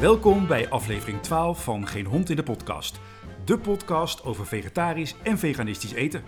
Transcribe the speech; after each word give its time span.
Welkom 0.00 0.46
bij 0.46 0.68
aflevering 0.70 1.20
12 1.22 1.64
van 1.64 1.86
Geen 1.86 2.04
Hond 2.06 2.30
in 2.30 2.36
de 2.36 2.42
Podcast. 2.42 3.00
De 3.44 3.58
podcast 3.58 4.24
over 4.24 4.46
vegetarisch 4.46 5.14
en 5.22 5.38
veganistisch 5.38 5.92
eten. 5.92 6.22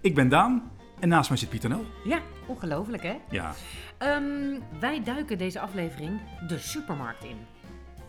Ik 0.00 0.14
ben 0.14 0.28
Daan 0.28 0.70
en 1.00 1.08
naast 1.08 1.28
mij 1.28 1.38
zit 1.38 1.48
Pieter 1.48 1.68
Nel. 1.68 1.84
Ja, 2.04 2.20
ongelooflijk 2.46 3.02
hè? 3.02 3.16
Ja, 3.30 3.54
Ehm, 3.98 4.58
wij 4.80 5.02
duiken 5.04 5.38
deze 5.38 5.60
aflevering 5.60 6.20
de 6.48 6.58
supermarkt 6.58 7.24
in. 7.24 7.36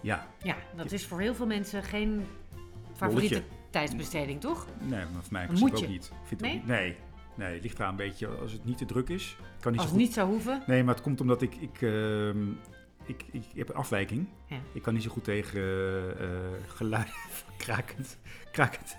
ja. 0.02 0.28
Ja, 0.44 0.56
dat 0.76 0.92
is 0.92 1.06
voor 1.08 1.20
heel 1.20 1.36
veel 1.36 1.46
mensen 1.46 1.84
geen 1.84 2.26
favoriete 2.96 3.34
Bolletje. 3.36 3.56
tijdsbesteding, 3.70 4.42
toch? 4.42 4.68
Nee, 4.80 4.90
maar 4.90 5.08
voor 5.24 5.34
mij 5.34 5.46
principe 5.46 5.70
moetje. 5.70 5.86
ook 5.86 5.92
niet. 5.92 6.12
Vind 6.24 6.42
Nee? 6.42 6.52
Ook 6.52 6.58
niet. 6.58 6.68
Nee, 6.68 6.96
nee, 7.36 7.54
het 7.54 7.64
ligt 7.64 7.78
eraan 7.80 7.90
een 7.90 7.96
beetje 7.96 8.28
als 8.28 8.52
het 8.52 8.66
niet 8.66 8.78
te 8.78 8.86
druk 8.86 9.10
is. 9.10 9.38
Kan 9.60 9.72
niet 9.72 9.82
Als 9.82 9.90
zo 9.90 9.96
het 9.96 10.04
niet 10.06 10.14
zou 10.14 10.30
hoeven. 10.30 10.64
Nee, 10.68 10.84
maar 10.84 10.94
het 10.94 11.04
komt 11.04 11.22
omdat 11.22 11.42
ik, 11.42 11.56
ik, 11.56 11.82
ehm, 11.82 12.38
ik, 13.06 13.26
ik, 13.32 13.44
heb 13.56 13.70
een 13.70 13.76
afwijking. 13.76 14.28
Ja. 14.48 14.58
Ik 14.74 14.82
kan 14.82 14.94
niet 14.94 15.04
zo 15.04 15.10
goed 15.10 15.24
tegen 15.24 15.62
eh, 16.20 16.28
geluid 16.68 17.10
krakend, 17.58 18.18
krakend, 18.52 18.98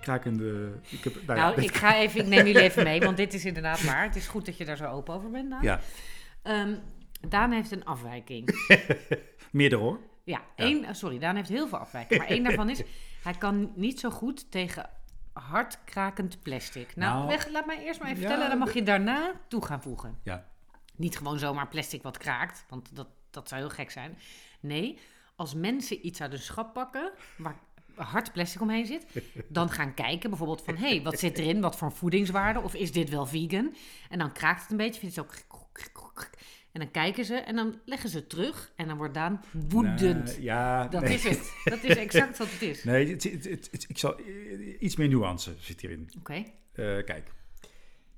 krakende... 0.00 0.72
Ik 0.88 1.04
heb, 1.04 1.14
nou, 1.14 1.38
ja, 1.38 1.48
Nou, 1.48 1.62
ik 1.62 1.74
ga 1.74 1.96
even, 1.96 2.20
ik 2.20 2.26
neem 2.26 2.46
jullie 2.46 2.62
even 2.62 2.84
mee, 2.84 3.00
want 3.00 3.16
dit 3.16 3.34
is 3.34 3.44
inderdaad 3.50 3.84
waar. 3.84 4.02
Het 4.02 4.16
is 4.16 4.26
goed 4.26 4.46
dat 4.46 4.56
je 4.56 4.64
daar 4.64 4.76
zo 4.76 4.86
open 4.86 5.14
over 5.14 5.30
bent, 5.30 5.50
Daan. 5.50 5.62
Ja, 5.62 5.80
Ehm, 6.46 6.74
Daan 7.28 7.52
heeft 7.52 7.70
een 7.70 7.84
afwijking. 7.84 8.68
meerdere 9.50 9.82
hoor. 9.82 10.00
Ja, 10.24 10.40
één, 10.56 10.84
eh, 10.84 10.94
sorry, 10.94 11.18
Daan 11.18 11.36
heeft 11.36 11.48
heel 11.48 11.68
veel 11.68 11.78
afwijkingen. 11.78 12.22
Maar 12.22 12.32
één 12.32 12.42
daarvan 12.42 12.70
is, 12.70 12.82
hij 13.22 13.34
kan 13.34 13.72
niet 13.74 14.00
zo 14.00 14.10
goed 14.10 14.50
tegen 14.50 14.90
hard 15.32 15.78
krakend 15.84 16.42
plastic. 16.42 16.96
Nou, 16.96 17.14
Nou, 17.14 17.28
weg, 17.28 17.48
laat 17.48 17.66
mij 17.66 17.84
eerst 17.84 18.00
maar 18.00 18.08
even 18.08 18.22
ja, 18.22 18.28
vertellen, 18.28 18.50
dan 18.50 18.58
mag 18.58 18.74
je 18.74 18.82
daarna 18.82 19.32
toe 19.48 19.64
gaan 19.64 19.82
voegen. 19.82 20.18
Ja, 20.22 20.46
Niet 20.96 21.16
gewoon 21.16 21.38
zomaar 21.38 21.68
plastic 21.68 22.02
wat 22.02 22.18
kraakt, 22.18 22.64
want 22.68 22.96
dat, 22.96 23.08
dat 23.36 23.48
zou 23.48 23.60
heel 23.60 23.70
gek 23.70 23.90
zijn. 23.90 24.18
Nee, 24.60 24.98
als 25.36 25.54
mensen 25.54 26.06
iets 26.06 26.20
uit 26.20 26.32
een 26.32 26.38
schap 26.38 26.72
pakken 26.74 27.12
waar 27.36 27.58
hard 27.94 28.32
plastic 28.32 28.60
omheen 28.60 28.86
zit, 28.86 29.06
dan 29.48 29.70
gaan 29.70 29.94
kijken 29.94 30.30
bijvoorbeeld 30.30 30.62
van, 30.62 30.76
hé, 30.76 30.88
hey, 30.88 31.02
wat 31.02 31.18
zit 31.18 31.38
erin? 31.38 31.60
Wat 31.60 31.76
voor 31.76 31.92
voedingswaarde? 31.92 32.60
Of 32.60 32.74
is 32.74 32.92
dit 32.92 33.08
wel 33.08 33.26
vegan? 33.26 33.74
En 34.08 34.18
dan 34.18 34.32
kraakt 34.32 34.62
het 34.62 34.70
een 34.70 34.76
beetje, 34.76 35.00
vindt 35.00 35.16
het 35.16 35.26
zo... 35.26 35.34
En 36.76 36.82
dan 36.82 36.90
kijken 36.90 37.24
ze 37.24 37.34
en 37.34 37.56
dan 37.56 37.80
leggen 37.84 38.08
ze 38.08 38.16
het 38.16 38.28
terug 38.28 38.72
en 38.76 38.88
dan 38.88 38.96
wordt 38.96 39.14
Daan 39.14 39.44
woedend. 39.68 40.36
Ja, 40.40 40.88
dat 40.88 41.02
nee. 41.02 41.14
is 41.14 41.24
het. 41.24 41.52
Dat 41.64 41.82
is 41.82 41.96
exact 41.96 42.38
wat 42.38 42.50
het 42.50 42.62
is. 42.62 42.84
Nee, 42.84 43.10
het, 43.10 43.22
het, 43.22 43.84
ik 43.88 43.98
zal, 43.98 44.20
iets 44.78 44.96
meer 44.96 45.08
nuance 45.08 45.54
zit 45.58 45.80
hierin. 45.80 46.10
Oké. 46.18 46.32
Eh, 46.32 46.44
kijk, 47.04 47.32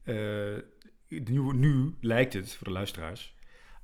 eh, 0.02 0.14
nu, 1.08 1.52
nu 1.54 1.94
lijkt 2.00 2.32
het 2.32 2.54
voor 2.54 2.66
de 2.66 2.72
luisteraars 2.72 3.34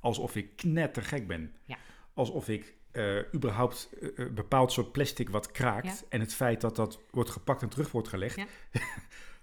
alsof 0.05 0.35
ik 0.35 0.55
knettergek 0.55 1.27
ben. 1.27 1.53
Ja. 1.65 1.77
Alsof 2.13 2.49
ik 2.49 2.73
eh, 2.91 3.17
überhaupt 3.33 3.89
een 4.15 4.33
bepaald 4.33 4.71
soort 4.71 4.91
plastic 4.91 5.29
wat 5.29 5.51
kraakt 5.51 5.85
Ja. 5.99 6.05
en 6.09 6.19
het 6.19 6.33
feit 6.33 6.61
dat 6.61 6.75
dat 6.75 6.99
wordt 7.11 7.29
gepakt 7.29 7.61
en 7.61 7.69
terug 7.69 7.91
wordt 7.91 8.07
gelegd, 8.07 8.35
Ja. 8.35 8.45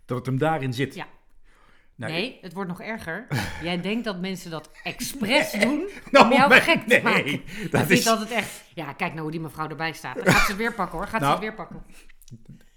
dat 0.07 0.17
het 0.17 0.27
hem 0.27 0.39
daarin 0.39 0.73
zit. 0.73 0.95
Ja. 0.95 1.07
Nou, 1.95 2.13
nee, 2.13 2.39
het 2.41 2.53
wordt 2.53 2.69
nog 2.69 2.81
erger. 2.81 3.27
Jij 3.63 3.81
denkt 3.81 4.05
dat 4.05 4.21
mensen 4.21 4.51
dat 4.51 4.71
expres 4.83 5.53
doen 5.53 5.89
Nou, 6.11 6.25
om 6.27 6.33
jou 6.33 6.49
maar- 6.49 6.61
gek 6.61 6.81
te 6.81 6.87
nee, 6.95 7.03
maken. 7.03 7.41
dat 7.63 7.71
Dat 7.71 7.91
is- 7.91 7.99
is 7.99 8.07
altijd 8.09 8.31
echt... 8.31 8.65
Ja, 8.75 8.93
kijk 8.93 9.11
nou 9.11 9.23
hoe 9.23 9.31
die 9.31 9.41
mevrouw 9.41 9.69
erbij 9.69 9.93
staat. 9.93 10.15
Dan 10.17 10.27
gaat 10.27 10.41
ze 10.45 10.47
het 10.49 10.57
weer 10.57 10.75
pakken 10.75 10.99
hoor. 10.99 11.07
Gaat 11.07 11.21
Nou, 11.21 11.37
ze 11.39 11.45
het 11.47 11.57
weer 11.57 11.67
pakken. 11.67 11.83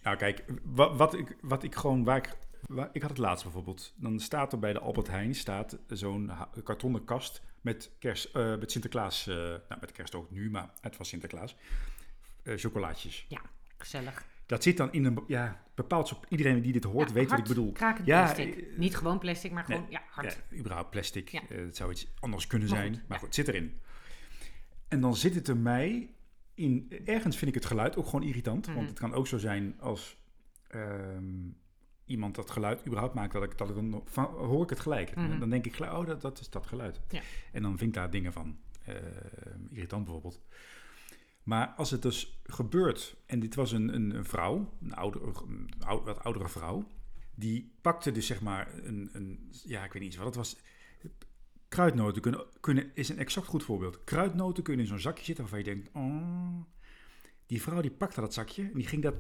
Nou, 0.04 0.18
kijk, 0.18 0.44
wat, 0.64 0.96
wat, 0.98 1.14
ik, 1.14 1.36
wat 1.42 1.64
ik 1.64 1.76
gewoon 1.76 2.04
waar 2.04 2.18
ik, 2.18 2.30
waar, 2.68 2.90
ik 2.92 3.02
had 3.02 3.10
het 3.10 3.20
laatst 3.20 3.44
bijvoorbeeld. 3.44 3.94
Dan 3.98 4.20
staat 4.20 4.52
er 4.54 4.60
bij 4.60 4.74
de 4.74 4.80
Albert 4.80 5.08
Heijn 5.08 5.36
staat 5.36 5.78
zo'n 5.88 6.32
kartonnen 6.64 7.04
kast 7.06 7.42
met, 7.66 7.92
kerst, 8.00 8.26
eh, 8.36 8.58
met 8.58 8.72
Sinterklaas. 8.72 9.28
eh, 9.28 9.36
nou, 9.36 9.80
met 9.82 9.92
kerst 9.92 10.16
ook 10.16 10.32
nu, 10.32 10.50
maar 10.50 10.70
het 10.82 10.98
was 10.98 11.08
Sinterklaas. 11.10 11.56
eh, 12.44 12.54
chocolaatjes. 12.58 13.26
Ja, 13.30 13.42
gezellig. 13.78 14.26
Dat 14.46 14.64
zit 14.64 14.78
dan 14.78 14.92
in 14.94 15.06
een 15.06 15.24
ja, 15.28 15.64
bepaald 15.76 16.08
soort. 16.08 16.26
Iedereen 16.30 16.62
die 16.62 16.74
dit 16.74 16.84
hoort 16.84 17.08
Ja, 17.08 17.14
weet 17.14 17.30
wat 17.30 17.40
ik 17.40 17.46
bedoel. 17.46 17.74
Ja, 17.80 18.24
plastic. 18.24 18.78
Niet 18.78 18.96
gewoon 18.96 19.20
plastic, 19.20 19.52
maar 19.52 19.66
nee, 19.68 19.78
gewoon 19.78 19.92
ja, 19.92 20.02
hard. 20.10 20.44
Ja, 20.50 20.58
überhaupt 20.58 20.90
plastic. 20.90 21.30
Ja. 21.30 21.42
Het 21.48 21.76
zou 21.76 21.92
iets 21.92 22.08
anders 22.20 22.48
kunnen 22.48 22.70
Maar 22.70 22.78
zijn. 22.78 22.94
goed, 22.94 23.08
maar 23.08 23.18
goed, 23.18 23.28
het 23.28 23.36
zit 23.36 23.48
erin. 23.48 23.80
En 24.88 25.00
dan 25.02 25.16
zit 25.16 25.36
het 25.36 25.48
er 25.48 25.58
mij 25.58 26.10
in. 26.54 26.92
Ergens 27.06 27.38
vind 27.38 27.50
ik 27.50 27.56
het 27.56 27.66
geluid 27.66 27.98
ook 27.98 28.06
gewoon 28.06 28.24
irritant. 28.28 28.68
Mhm. 28.68 28.76
Want 28.76 28.90
het 28.90 29.00
kan 29.00 29.14
ook 29.14 29.28
zo 29.28 29.38
zijn 29.38 29.76
als 29.80 30.18
ehm, 30.68 31.50
iemand 32.06 32.36
dat 32.36 32.52
geluid 32.52 32.86
überhaupt 32.86 33.14
maakt, 33.14 33.34
dat 33.34 33.44
ik, 33.44 33.58
dat 33.58 33.70
ik 33.70 33.76
dan 33.76 34.02
van, 34.06 34.26
hoor 34.26 34.64
ik 34.64 34.70
het 34.70 34.80
gelijk. 34.80 35.16
Mhm. 35.16 35.40
Dan 35.40 35.50
denk 35.50 35.66
ik 35.66 35.76
gelijk, 35.76 35.94
oh, 35.94 36.06
dat, 36.06 36.22
dat 36.22 36.40
is 36.40 36.50
dat 36.50 36.66
geluid. 36.66 37.02
Ja. 37.10 37.22
En 37.52 37.62
dan 37.62 37.78
vind 37.78 37.90
ik 37.90 37.96
daar 37.96 38.10
dingen 38.12 38.34
van. 38.34 38.58
eh, 38.86 38.96
irritant 39.72 40.04
bijvoorbeeld. 40.04 40.42
Maar 41.44 41.68
als 41.68 41.92
het 41.92 42.02
dus 42.02 42.42
gebeurt, 42.44 43.16
en 43.26 43.40
dit 43.40 43.56
was 43.56 43.72
een, 43.72 43.96
een, 43.96 44.16
een 44.16 44.26
vrouw, 44.26 44.74
een, 44.82 44.94
oudere, 44.94 45.26
een 45.48 45.70
ou- 45.80 46.04
wat 46.04 46.24
oudere 46.24 46.50
vrouw, 46.50 46.88
die 47.36 47.74
pakte 47.82 48.12
dus 48.12 48.26
zeg 48.26 48.42
maar 48.42 48.74
een, 48.84 49.10
een 49.14 49.52
ja, 49.64 49.84
ik 49.84 49.94
weet 49.94 50.02
niet 50.02 50.12
eens 50.12 50.16
wat 50.24 50.26
het 50.26 50.36
was. 50.36 50.58
Kruidnoten 51.68 52.22
kunnen, 52.22 52.46
kunnen, 52.60 52.92
is 52.94 53.10
een 53.10 53.18
exact 53.18 53.48
goed 53.48 53.64
voorbeeld. 53.64 54.04
Kruidnoten 54.04 54.64
kunnen 54.64 54.82
in 54.84 54.90
zo'n 54.90 55.00
zakje 55.00 55.24
zitten 55.24 55.44
waarvan 55.44 55.60
je 55.64 55.74
denkt, 55.76 55.90
oh, 55.94 56.62
die 57.46 57.62
vrouw 57.62 57.82
die 57.82 57.92
pakte 57.92 58.22
dat 58.22 58.34
zakje 58.34 58.64
en 58.64 58.74
die 58.74 58.88
ging 58.88 59.02
dat, 59.04 59.16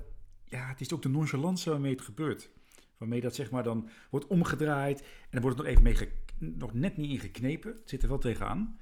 ja, 0.46 0.68
het 0.68 0.82
is 0.82 0.94
ook 0.94 1.02
de 1.02 1.10
nonchalance 1.10 1.70
waarmee 1.70 1.92
het 1.92 2.02
gebeurt. 2.02 2.50
Waarmee 2.98 3.22
dat 3.22 3.36
zeg 3.36 3.52
maar 3.52 3.64
dan 3.64 3.90
wordt 4.10 4.28
omgedraaid 4.28 5.00
en 5.00 5.28
dan 5.30 5.42
wordt 5.42 5.58
het 5.58 5.68
nog 5.68 5.76
even 5.76 5.84
mee, 5.84 6.54
nog 6.58 6.74
net 6.74 6.98
niet 6.98 7.10
ingeknepen. 7.10 7.72
Het 7.72 7.90
zit 7.90 8.04
er 8.04 8.10
wel 8.10 8.18
tegenaan. 8.18 8.80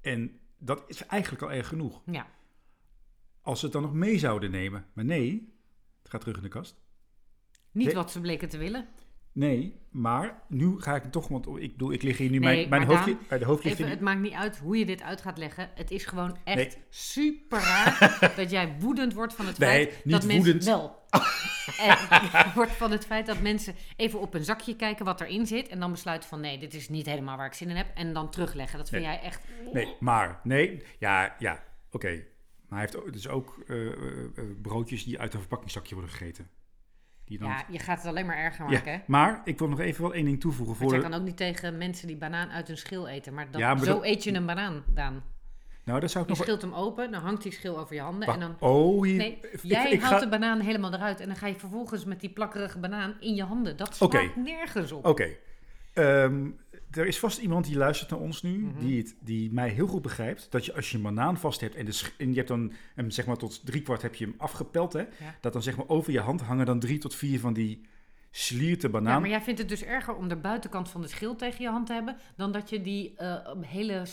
En 0.00 0.40
dat 0.58 0.84
is 0.86 1.06
eigenlijk 1.06 1.42
al 1.42 1.52
erg 1.52 1.68
genoeg. 1.68 2.02
Ja. 2.06 2.26
Als 3.40 3.58
ze 3.58 3.64
het 3.64 3.74
dan 3.74 3.82
nog 3.82 3.94
mee 3.94 4.18
zouden 4.18 4.50
nemen. 4.50 4.86
Maar 4.92 5.04
nee, 5.04 5.54
het 6.02 6.10
gaat 6.10 6.20
terug 6.20 6.36
in 6.36 6.42
de 6.42 6.48
kast. 6.48 6.82
Niet 7.70 7.92
wat 7.92 8.10
ze 8.10 8.20
bleken 8.20 8.48
te 8.48 8.58
willen. 8.58 8.88
Nee, 9.34 9.80
maar 9.90 10.42
nu 10.48 10.80
ga 10.80 10.94
ik 10.94 11.04
toch, 11.04 11.28
want 11.28 11.46
ik 11.46 11.72
bedoel, 11.72 11.92
ik 11.92 12.02
lig 12.02 12.16
hier 12.18 12.30
nu, 12.30 12.38
Nee, 12.38 12.54
mijn, 12.56 12.68
mijn 12.68 12.86
maar 12.86 12.90
hoofd, 12.90 13.06
Daan, 13.08 13.18
li- 13.20 13.26
bij 13.28 13.38
de 13.38 13.44
hoofd 13.44 13.64
ligt 13.64 13.74
Even, 13.76 13.86
hier 13.86 13.94
het 13.96 14.04
maakt 14.04 14.20
niet 14.20 14.32
uit 14.32 14.58
hoe 14.58 14.78
je 14.78 14.86
dit 14.86 15.02
uit 15.02 15.20
gaat 15.20 15.38
leggen. 15.38 15.70
Het 15.74 15.90
is 15.90 16.04
gewoon 16.04 16.36
echt 16.44 16.56
Nee. 16.56 16.84
super 16.88 17.58
raar 17.58 18.32
dat 18.36 18.50
jij 18.50 18.76
woedend 18.78 19.14
wordt 19.14 19.34
van 19.34 19.46
het 19.46 19.58
Nee, 19.58 19.68
feit 19.68 20.04
niet 20.04 20.14
dat 20.14 20.24
mensen 20.24 20.64
wel. 20.64 21.02
en 21.78 21.96
wordt 22.54 22.72
van 22.72 22.90
het 22.90 23.06
feit 23.06 23.26
dat 23.26 23.40
mensen 23.40 23.74
even 23.96 24.20
op 24.20 24.34
een 24.34 24.44
zakje 24.44 24.76
kijken 24.76 25.04
wat 25.04 25.20
erin 25.20 25.46
zit 25.46 25.68
en 25.68 25.80
dan 25.80 25.90
besluiten 25.90 26.28
van 26.28 26.40
nee, 26.40 26.58
dit 26.58 26.74
is 26.74 26.88
niet 26.88 27.06
helemaal 27.06 27.36
waar 27.36 27.46
ik 27.46 27.52
zin 27.54 27.70
in 27.70 27.76
heb 27.76 27.86
en 27.94 28.12
dan 28.12 28.30
terugleggen. 28.30 28.78
Dat 28.78 28.88
vind 28.88 29.02
jij 29.04 29.20
echt. 29.20 29.40
Nee, 29.72 29.96
maar, 30.00 30.40
nee, 30.42 30.82
ja, 30.98 31.34
ja, 31.38 31.62
oké. 31.90 32.24
Maar 32.68 32.78
hij 32.78 32.88
heeft 32.92 33.12
dus 33.12 33.28
ook 33.28 33.58
eh, 33.66 33.86
eh, 33.86 33.92
eh, 33.92 34.44
broodjes 34.62 35.04
die 35.04 35.20
uit 35.20 35.34
een 35.34 35.40
verpakkingszakje 35.40 35.94
worden 35.94 36.12
gegeten. 36.14 36.48
Die 37.26 37.38
dan, 37.38 37.48
Ja, 37.48 37.64
je 37.70 37.78
gaat 37.78 37.96
het 37.98 38.06
alleen 38.06 38.26
maar 38.26 38.36
erger 38.36 38.64
Ja, 38.64 38.70
maken. 38.72 38.92
hè? 38.92 38.98
maar 39.06 39.40
ik 39.44 39.58
wil 39.58 39.68
nog 39.68 39.80
even 39.80 40.02
wel 40.02 40.14
één 40.14 40.24
ding 40.24 40.40
toevoegen. 40.40 40.76
Voor 40.76 40.90
jij 40.90 40.96
de- 41.00 41.08
kan 41.08 41.14
ook 41.14 41.24
niet 41.24 41.36
tegen 41.36 41.78
mensen 41.78 42.06
die 42.06 42.16
banaan 42.16 42.50
uit 42.50 42.66
hun 42.68 42.76
schil 42.78 43.08
eten. 43.08 43.34
Maar, 43.34 43.50
dan, 43.50 43.60
Ja, 43.60 43.74
maar 43.74 43.84
zo 43.84 43.92
dat- 43.94 44.04
eet 44.04 44.24
je 44.24 44.34
een 44.34 44.46
banaan, 44.46 44.82
Daan. 44.86 45.22
nou, 45.84 46.00
dat 46.00 46.10
zou 46.10 46.24
ik 46.24 46.30
Je 46.30 46.36
nog... 46.36 46.44
schilt 46.46 46.62
hem 46.62 46.74
open, 46.74 47.10
dan 47.12 47.22
hangt 47.22 47.42
die 47.42 47.52
schil 47.52 47.78
over 47.78 47.94
je 47.94 48.00
handen. 48.00 48.28
En 48.28 48.40
dan, 48.40 48.56
oh, 48.58 49.02
hier... 49.04 49.16
nee, 49.16 49.38
ik- 49.52 49.60
jij 49.62 49.90
ik 49.90 50.00
haalt 50.00 50.12
ga- 50.14 50.20
de 50.20 50.28
banaan 50.28 50.60
helemaal 50.60 50.92
eruit. 50.94 51.20
En 51.20 51.26
dan 51.26 51.36
ga 51.36 51.46
je 51.46 51.54
vervolgens 51.54 52.04
met 52.04 52.20
die 52.20 52.30
plakkerige 52.30 52.78
banaan 52.78 53.14
in 53.20 53.34
je 53.34 53.44
handen. 53.44 53.76
Dat 53.76 53.96
slaat 53.96 54.36
nergens 54.36 54.92
op. 54.92 55.06
Oké. 55.06 55.28
Ehm, 55.92 56.46
er 56.90 57.06
is 57.06 57.18
vast 57.18 57.38
iemand 57.38 57.64
die 57.66 57.76
luistert 57.76 58.10
naar 58.10 58.18
ons 58.20 58.42
nu, 58.42 58.58
Mhm. 58.58 58.78
die, 58.86 58.98
het, 58.98 59.14
die 59.20 59.52
mij 59.52 59.68
heel 59.68 59.86
goed 59.86 60.02
begrijpt. 60.02 60.46
Dat 60.50 60.64
je 60.64 60.74
als 60.74 60.90
je 60.90 60.96
een 60.96 61.02
banaan 61.02 61.38
vast 61.38 61.60
hebt 61.60 61.74
en, 61.74 61.84
de 61.84 61.92
sch- 61.92 62.10
en 62.18 62.28
je 62.30 62.34
hebt 62.36 62.48
dan 62.48 62.72
hem 62.94 63.10
zeg 63.10 63.26
maar 63.26 63.36
tot 63.36 63.66
driekwart 63.66 64.02
heb 64.02 64.14
je 64.14 64.24
hem 64.24 64.34
afgepeld, 64.36 64.92
hè, 64.92 64.98
Ja. 65.00 65.06
dat 65.40 65.52
dan 65.52 65.62
zeg 65.62 65.76
maar 65.76 65.88
over 65.88 66.12
je 66.12 66.20
hand 66.20 66.40
hangen 66.40 66.66
dan 66.66 66.78
drie 66.80 66.98
tot 66.98 67.14
vier 67.14 67.40
van 67.40 67.52
die 67.52 67.80
slierte 68.36 68.88
banaan. 68.88 69.12
Ja, 69.12 69.18
maar 69.18 69.28
jij 69.28 69.40
vindt 69.40 69.58
het 69.60 69.68
dus 69.68 69.82
erger 69.84 70.14
om 70.14 70.28
de 70.28 70.36
buitenkant 70.36 70.88
van 70.90 71.00
de 71.00 71.08
schil 71.08 71.36
tegen 71.36 71.62
je 71.62 71.68
hand 71.70 71.86
te 71.86 71.92
hebben... 71.92 72.16
dan 72.36 72.52
dat 72.52 72.70
je 72.70 72.80
die 72.82 73.14
eh, 73.16 73.36
hele 73.60 73.92
eh, 73.94 74.06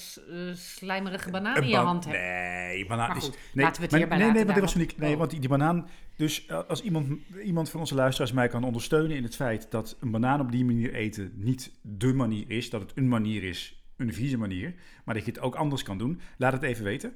slijmerige 0.54 1.30
banaan 1.32 1.56
in 1.64 1.68
je 1.68 1.76
hand 1.76 2.06
hebt. 2.06 2.18
Nee, 2.18 2.86
banaan 2.86 3.08
Maar 3.08 3.18
is... 3.18 3.30
nee, 3.30 3.36
laten 3.54 3.76
we 3.76 3.82
het 3.82 3.92
maar- 3.92 4.00
hierbij 4.00 4.18
nee, 4.18 4.28
nee, 4.28 4.36
laten 4.36 4.46
maar 4.46 4.56
dit 4.56 4.64
was 4.64 4.76
niet... 4.76 4.98
Nee, 4.98 5.18
want 5.18 5.30
die, 5.30 5.40
die 5.40 5.50
banaan... 5.50 5.90
Dus 6.16 6.46
eh, 6.46 6.60
als 6.68 6.82
iemand, 6.82 7.08
iemand 7.44 7.70
van 7.70 7.80
onze 7.80 7.96
luisteraars 7.96 8.32
mij 8.32 8.48
kan 8.48 8.64
ondersteunen 8.64 9.18
in 9.18 9.24
het 9.24 9.36
feit 9.36 9.68
dat 9.72 9.98
een 10.00 10.12
banaan 10.12 10.40
op 10.40 10.52
die 10.52 10.66
manier 10.66 10.94
eten 10.94 11.32
niet 11.36 11.72
de 11.82 12.14
manier 12.14 12.46
is, 12.48 12.70
dat 12.70 12.82
het 12.82 12.92
een 12.96 13.08
manier 13.08 13.44
is, 13.44 13.84
een 13.98 14.14
vieze 14.14 14.38
manier, 14.38 14.74
maar 15.06 15.16
dat 15.16 15.26
je 15.26 15.32
het 15.32 15.40
ook 15.42 15.56
anders 15.56 15.84
kan 15.84 15.98
doen, 15.98 16.22
laat 16.38 16.54
het 16.54 16.64
even 16.64 16.84
weten. 16.84 17.14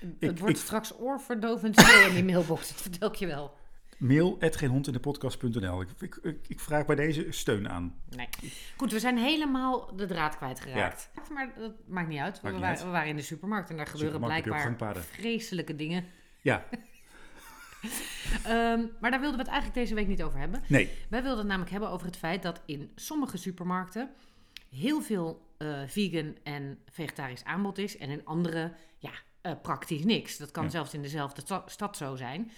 het 0.00 0.14
ik- 0.18 0.38
wordt 0.38 0.56
ik- 0.56 0.62
straks 0.64 0.98
oorverdovend 0.98 1.80
stil 1.80 2.08
in 2.08 2.14
die 2.14 2.24
mailbox, 2.24 2.68
dat 2.72 2.82
vertel 2.82 3.08
ik 3.08 3.14
je 3.14 3.26
wel. 3.26 3.55
Mail 3.98 4.36
geenhondindepodcast.nl. 4.56 5.80
Ik, 5.80 5.88
ik, 6.00 6.18
ik, 6.22 6.38
ik 6.48 6.60
vraag 6.60 6.86
bij 6.86 6.96
deze 6.96 7.26
steun 7.30 7.68
aan. 7.68 7.94
Nee. 8.16 8.28
Goed, 8.76 8.92
we 8.92 8.98
zijn 9.00 9.18
helemaal 9.18 9.96
de 9.96 10.06
draad 10.06 10.36
kwijtgeraakt. 10.36 11.10
Maar 11.32 11.52
dat 11.58 11.72
maakt 11.86 12.08
niet 12.08 12.18
uit. 12.20 12.40
We, 12.40 12.50
niet 12.50 12.60
wa- 12.60 12.66
uit. 12.66 12.82
we 12.82 12.88
waren 12.88 13.08
in 13.08 13.16
de 13.16 13.22
supermarkt 13.22 13.70
en 13.70 13.76
daar 13.76 13.86
gebeuren 13.86 14.20
blijkbaar 14.20 14.96
vreselijke 14.96 15.76
dingen. 15.76 16.04
Ja, 16.40 16.64
Ehm, 18.44 18.80
maar 19.00 19.10
daar 19.10 19.20
wilden 19.20 19.38
we 19.38 19.42
het 19.42 19.52
eigenlijk 19.52 19.74
deze 19.74 19.94
week 19.94 20.06
niet 20.06 20.22
over 20.22 20.38
hebben. 20.38 20.62
nee. 20.68 20.90
Wij 21.08 21.20
wilden 21.20 21.38
het 21.38 21.46
namelijk 21.46 21.70
hebben 21.70 21.90
over 21.90 22.06
het 22.06 22.16
feit 22.16 22.42
dat 22.42 22.60
in 22.66 22.90
sommige 22.94 23.36
supermarkten 23.36 24.10
heel 24.70 25.00
veel 25.02 25.46
eh, 25.58 25.82
vegan 25.86 26.36
en 26.42 26.78
vegetarisch 26.90 27.44
aanbod 27.44 27.78
is. 27.78 27.96
En 27.98 28.10
in 28.10 28.24
andere, 28.24 28.72
ja, 28.98 29.10
eh, 29.40 29.52
praktisch 29.62 30.04
niks. 30.04 30.36
Dat 30.36 30.50
kan 30.50 30.64
Ja. 30.64 30.70
zelfs 30.70 30.94
in 30.94 31.02
dezelfde 31.02 31.40
sta- 31.40 31.62
stad 31.66 31.96
zo 31.96 32.16
zijn. 32.16 32.50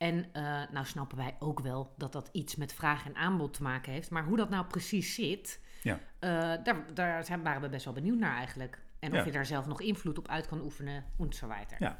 En 0.00 0.32
eh, 0.32 0.42
nou 0.70 0.86
snappen 0.86 1.16
wij 1.16 1.36
ook 1.38 1.60
wel 1.60 1.94
dat 1.96 2.12
dat 2.12 2.28
iets 2.32 2.56
met 2.56 2.72
vraag 2.72 3.06
en 3.06 3.16
aanbod 3.16 3.54
te 3.54 3.62
maken 3.62 3.92
heeft. 3.92 4.10
Maar 4.10 4.24
hoe 4.24 4.36
dat 4.36 4.50
nou 4.50 4.66
precies 4.66 5.14
zit, 5.14 5.60
Ja. 5.82 5.98
eh, 6.18 6.30
daar, 6.64 6.94
daar 6.94 7.24
zijn, 7.24 7.42
waren 7.42 7.62
we 7.62 7.68
best 7.68 7.84
wel 7.84 7.94
benieuwd 7.94 8.18
naar 8.18 8.36
eigenlijk. 8.36 8.82
En 8.98 9.10
of 9.12 9.18
Ja. 9.18 9.24
je 9.24 9.30
daar 9.30 9.46
zelf 9.46 9.66
nog 9.66 9.80
invloed 9.80 10.18
op 10.18 10.28
uit 10.28 10.46
kan 10.46 10.60
oefenen, 10.60 11.04
en 11.18 11.32
zo 11.32 11.46
weiter. 11.48 11.76
Ja. 11.80 11.98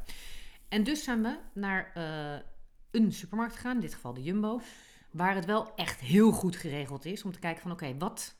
En 0.69 0.85
dus 0.85 1.05
zijn 1.05 1.23
we 1.23 1.39
naar 1.55 1.91
eh, 1.95 2.41
een 2.91 3.13
supermarkt 3.13 3.55
gegaan, 3.55 3.75
in 3.75 3.81
dit 3.81 3.95
geval 3.95 4.15
de 4.15 4.23
Jumbo. 4.23 4.61
Waar 5.11 5.35
het 5.35 5.45
wel 5.45 5.75
echt 5.75 6.01
heel 6.01 6.33
goed 6.33 6.57
geregeld 6.57 7.05
is 7.05 7.23
om 7.25 7.33
te 7.33 7.39
kijken 7.39 7.63
van 7.63 7.71
oké, 7.71 7.97
wat 7.99 8.37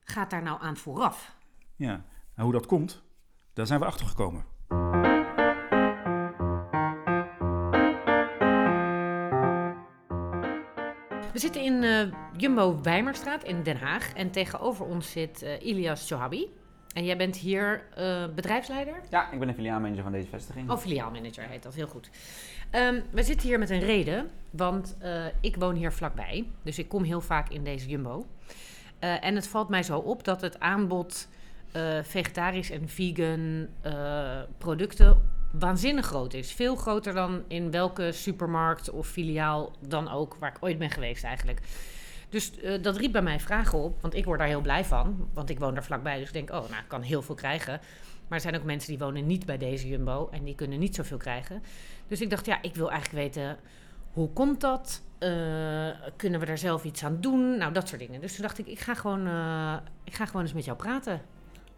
gaat 0.00 0.30
daar 0.30 0.42
nou 0.42 0.60
aan 0.62 0.76
vooraf? 0.76 1.36
Ja. 1.76 2.04
En 2.34 2.42
hoe 2.44 2.52
dat 2.52 2.66
komt, 2.66 3.02
daar 3.52 3.66
zijn 3.66 3.80
we 3.80 3.86
achter 3.86 4.06
gekomen. 4.06 4.44
We 11.38 11.44
zitten 11.44 11.62
in 11.62 11.82
eh, 11.82 12.00
Jumbo 12.36 12.80
Wijmerstraat 12.82 13.44
in 13.44 13.62
Den 13.62 13.76
Haag. 13.76 14.12
En 14.12 14.30
tegenover 14.30 14.86
ons 14.86 15.10
zit 15.10 15.42
eh, 15.42 15.66
Ilias 15.66 16.08
Johabi. 16.08 16.48
En 16.92 17.04
jij 17.04 17.16
bent 17.16 17.36
hier 17.36 17.82
eh, 17.94 18.24
bedrijfsleider? 18.34 19.00
Ja, 19.10 19.32
ik 19.32 19.38
ben 19.38 19.48
een 19.48 19.54
filiaalmanager 19.54 20.02
van 20.02 20.12
deze 20.12 20.28
vestiging. 20.28 20.70
Oh, 20.70 20.78
filiaalmanager 20.78 21.44
heet 21.44 21.62
dat, 21.62 21.74
heel 21.74 21.86
goed. 21.86 22.10
Ehm, 22.70 23.00
we 23.10 23.22
zitten 23.22 23.48
hier 23.48 23.58
met 23.58 23.70
een 23.70 23.80
reden, 23.80 24.30
want 24.50 24.96
ik 25.40 25.56
woon 25.56 25.74
hier 25.74 25.92
vlakbij. 25.92 26.46
Dus 26.62 26.78
ik 26.78 26.88
kom 26.88 27.02
heel 27.02 27.20
vaak 27.20 27.48
in 27.48 27.64
deze 27.64 27.88
Jumbo. 27.88 28.26
En 28.98 29.34
het 29.34 29.48
valt 29.48 29.68
mij 29.68 29.82
zo 29.82 29.98
op 29.98 30.24
dat 30.24 30.40
het 30.40 30.60
aanbod 30.60 31.28
vegetarisch 32.02 32.70
en 32.70 32.88
vegan 32.88 33.68
producten 34.58 35.37
waanzinnig 35.58 36.06
groot 36.06 36.34
is. 36.34 36.52
Veel 36.52 36.76
groter 36.76 37.14
dan 37.14 37.42
in 37.48 37.70
welke 37.70 38.12
supermarkt 38.12 38.90
of 38.90 39.08
filiaal 39.08 39.72
dan 39.86 40.10
ook, 40.10 40.36
waar 40.38 40.50
ik 40.50 40.56
ooit 40.60 40.78
ben 40.78 40.90
geweest 40.90 41.24
eigenlijk. 41.24 41.60
Dus 42.28 42.60
eh, 42.60 42.82
dat 42.82 42.96
riep 42.96 43.12
bij 43.12 43.22
mij 43.22 43.40
vragen 43.40 43.78
op, 43.78 44.00
want 44.00 44.14
ik 44.14 44.24
word 44.24 44.38
daar 44.38 44.48
heel 44.48 44.60
blij 44.60 44.84
van. 44.84 45.28
Want 45.32 45.50
ik 45.50 45.58
woon 45.58 45.74
daar 45.74 45.84
vlakbij, 45.84 46.18
dus 46.18 46.26
ik 46.26 46.32
denk, 46.32 46.50
oh, 46.50 46.68
nou, 46.68 46.82
ik 46.82 46.88
kan 46.88 47.02
heel 47.02 47.22
veel 47.22 47.34
krijgen. 47.34 47.80
Maar 48.28 48.38
er 48.38 48.44
zijn 48.44 48.56
ook 48.56 48.64
mensen 48.64 48.88
die 48.88 48.98
wonen 48.98 49.26
niet 49.26 49.46
bij 49.46 49.58
deze 49.58 49.88
Jumbo 49.88 50.28
en 50.30 50.44
die 50.44 50.54
kunnen 50.54 50.78
niet 50.78 50.94
zoveel 50.94 51.16
krijgen. 51.16 51.62
Dus 52.06 52.20
ik 52.20 52.30
dacht, 52.30 52.46
ja, 52.46 52.62
ik 52.62 52.74
wil 52.74 52.90
eigenlijk 52.90 53.24
weten, 53.24 53.56
hoe 54.12 54.32
komt 54.32 54.60
dat? 54.60 55.02
Eh, 55.18 55.30
kunnen 56.16 56.40
we 56.40 56.46
daar 56.46 56.58
zelf 56.58 56.84
iets 56.84 57.04
aan 57.04 57.20
doen? 57.20 57.56
Nou, 57.58 57.72
dat 57.72 57.88
soort 57.88 58.00
dingen. 58.00 58.20
Dus 58.20 58.34
toen 58.34 58.42
dacht 58.42 58.58
ik, 58.58 58.66
ik 58.66 58.78
ga 58.78 58.94
gewoon, 58.94 59.26
eh, 59.26 59.76
ik 60.04 60.14
ga 60.14 60.26
gewoon 60.26 60.42
eens 60.42 60.52
met 60.52 60.64
jou 60.64 60.76
praten. 60.76 61.20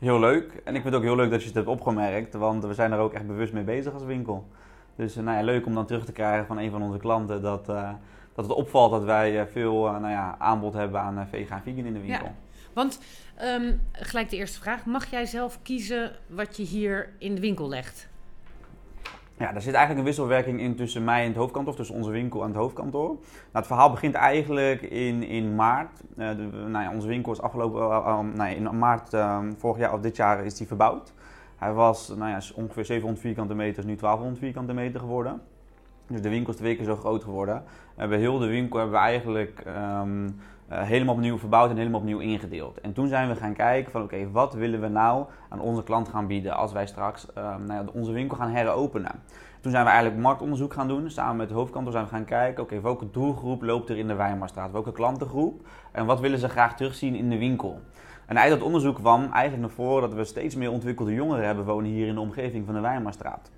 Heel 0.00 0.20
leuk. 0.20 0.52
En 0.64 0.75
ik 0.75 0.82
vind 0.82 0.85
het 0.85 0.94
ook 0.94 1.02
heel 1.02 1.17
leuk 1.17 1.31
dat 1.31 1.41
je 1.41 1.47
het 1.47 1.55
hebt 1.55 1.69
opgemerkt, 1.69 2.35
want 2.35 2.64
we 2.64 2.75
zijn 2.75 2.93
er 2.93 2.99
ook 2.99 3.12
echt 3.12 3.26
bewust 3.26 3.52
mee 3.52 3.64
bezig 3.64 3.93
als 3.93 4.05
winkel. 4.05 4.49
Dus 4.97 5.17
eh, 5.17 5.23
nou 5.23 5.38
ja, 5.38 5.44
leuk 5.44 5.67
om 5.67 5.75
dan 5.75 5.87
terug 5.87 6.05
te 6.05 6.12
krijgen 6.12 6.47
van 6.47 6.58
een 6.58 6.70
van 6.70 6.82
onze 6.82 6.99
klanten 6.99 7.43
dat, 7.43 7.69
eh, 7.69 7.91
dat 8.35 8.44
het 8.44 8.55
opvalt 8.55 8.91
dat 8.91 9.05
wij 9.05 9.41
eh, 9.41 9.47
veel 9.52 9.82
nou 9.82 10.08
ja, 10.08 10.37
aanbod 10.38 10.75
hebben 10.75 11.00
aan 11.00 11.19
eh, 11.19 11.26
vega 11.31 11.56
en 11.56 11.62
vegan 11.62 11.85
in 11.85 11.93
de 11.93 12.00
winkel. 12.00 12.35
Want 12.73 13.00
ehm, 13.37 13.73
gelijk 13.93 14.31
de 14.31 14.37
eerste 14.37 14.61
vraag, 14.61 14.85
mag 14.85 15.11
jij 15.11 15.26
zelf 15.26 15.62
kiezen 15.62 16.12
wat 16.26 16.56
je 16.56 16.62
hier 16.62 17.12
in 17.19 17.35
de 17.35 17.41
winkel 17.41 17.69
legt? 17.69 18.08
Ja, 19.41 19.55
er 19.55 19.63
zit 19.63 19.75
eigenlijk 19.75 19.99
een 19.99 20.05
wisselwerking 20.05 20.61
in 20.61 20.77
tussen 20.77 21.05
mij 21.05 21.23
en 21.23 21.29
het 21.29 21.37
hoofdkantoor, 21.37 21.73
of 21.73 21.79
tussen 21.79 21.97
onze 21.97 22.11
winkel 22.11 22.41
en 22.43 22.47
het 22.47 22.57
hoofdkantoor. 22.57 23.09
Nou, 23.09 23.19
het 23.53 23.67
verhaal 23.67 23.91
begint 23.91 24.15
eigenlijk 24.15 24.83
in, 24.83 25.23
in 25.23 25.55
maart. 25.55 26.01
Eh, 26.17 26.29
nou 26.67 26.85
ja, 26.85 26.93
onze 26.93 27.07
winkel 27.07 27.33
is 27.33 27.41
afgelopen, 27.41 27.81
eh, 27.81 27.97
eh, 27.97 28.19
nou 28.35 28.51
ja, 28.51 28.57
in 28.57 28.79
maart 28.79 29.15
eh, 29.15 29.39
vorig 29.57 29.79
jaar 29.79 29.93
of 29.93 30.01
dit 30.01 30.17
jaar 30.17 30.45
is 30.45 30.55
die 30.55 30.67
verbouwd. 30.67 31.13
Hij 31.57 31.73
was 31.73 32.09
nou 32.09 32.31
ja, 32.31 32.41
ongeveer 32.55 32.85
700 32.85 33.23
vierkante 33.23 33.55
meter, 33.55 33.79
is 33.79 33.85
nu 33.85 33.97
1200 33.97 34.39
vierkante 34.39 34.73
meter 34.73 35.01
geworden. 35.01 35.41
Dus 36.07 36.23
de 36.23 36.29
winkel 36.29 36.53
is 36.53 36.59
twee 36.59 36.77
keer 36.77 36.85
zo 36.85 36.97
groot 36.97 37.25
geworden. 37.25 37.63
We 37.95 38.01
hebben 38.01 38.19
heel 38.19 38.39
de 38.39 38.47
winkel 38.47 38.79
hebben 38.79 38.97
we 38.99 39.05
eigenlijk 39.05 39.63
ehm, 39.67 40.29
eh, 40.70 40.82
helemaal 40.82 41.14
opnieuw 41.14 41.38
verbouwd 41.38 41.70
en 41.70 41.76
helemaal 41.76 42.00
opnieuw 42.00 42.19
ingedeeld. 42.19 42.81
En 42.81 42.93
toen 42.93 43.08
zijn 43.08 43.28
we 43.28 43.37
gaan 43.37 43.55
kijken 43.55 43.93
van 43.93 44.02
oké, 44.02 44.31
wat 44.31 44.55
willen 44.55 44.81
we 44.81 44.88
nou 44.88 45.26
aan 45.49 45.61
onze 45.61 45.82
klant 45.82 46.08
gaan 46.08 46.26
bieden 46.26 46.56
als 46.56 46.72
wij 46.72 46.87
straks 46.87 47.32
ehm, 47.32 47.64
nou 47.64 47.84
ja, 47.84 47.90
onze 47.93 48.12
winkel 48.12 48.37
gaan 48.37 48.50
heropenen. 48.50 49.12
Toen 49.61 49.70
zijn 49.70 49.84
we 49.84 49.90
eigenlijk 49.90 50.20
marktonderzoek 50.22 50.72
gaan 50.72 50.88
doen. 50.88 51.11
Samen 51.11 51.37
met 51.37 51.49
het 51.49 51.56
hoofdkantoor 51.56 51.93
zijn 51.93 52.05
we 52.05 52.11
gaan 52.11 52.25
kijken, 52.25 52.62
oké, 52.62 52.81
welke 52.81 53.11
doelgroep 53.11 53.62
loopt 53.62 53.88
er 53.88 53.99
in 53.99 54.06
de 54.06 54.14
Weimarstraat? 54.14 54.72
Welke 54.72 54.93
klantengroep? 54.93 55.67
En 55.93 56.06
wat 56.06 56.20
willen 56.20 56.38
ze 56.38 56.49
graag 56.49 56.76
terugzien 56.76 57.14
in 57.14 57.31
de 57.31 57.38
winkel? 57.38 57.81
En 58.26 58.38
uit 58.38 58.50
dat 58.50 58.62
onderzoek 58.62 58.96
kwam 58.96 59.20
eigenlijk 59.20 59.61
naar 59.61 59.87
voren 59.87 60.08
dat 60.08 60.19
we 60.19 60.25
steeds 60.25 60.55
meer 60.55 60.70
ontwikkelde 60.70 61.14
jongeren 61.14 61.44
hebben 61.44 61.64
wonen 61.64 61.90
hier 61.90 62.06
in 62.06 62.14
de 62.14 62.20
omgeving 62.20 62.67
van 62.67 62.75
de 62.75 62.81
Weimarstraat. 62.81 63.50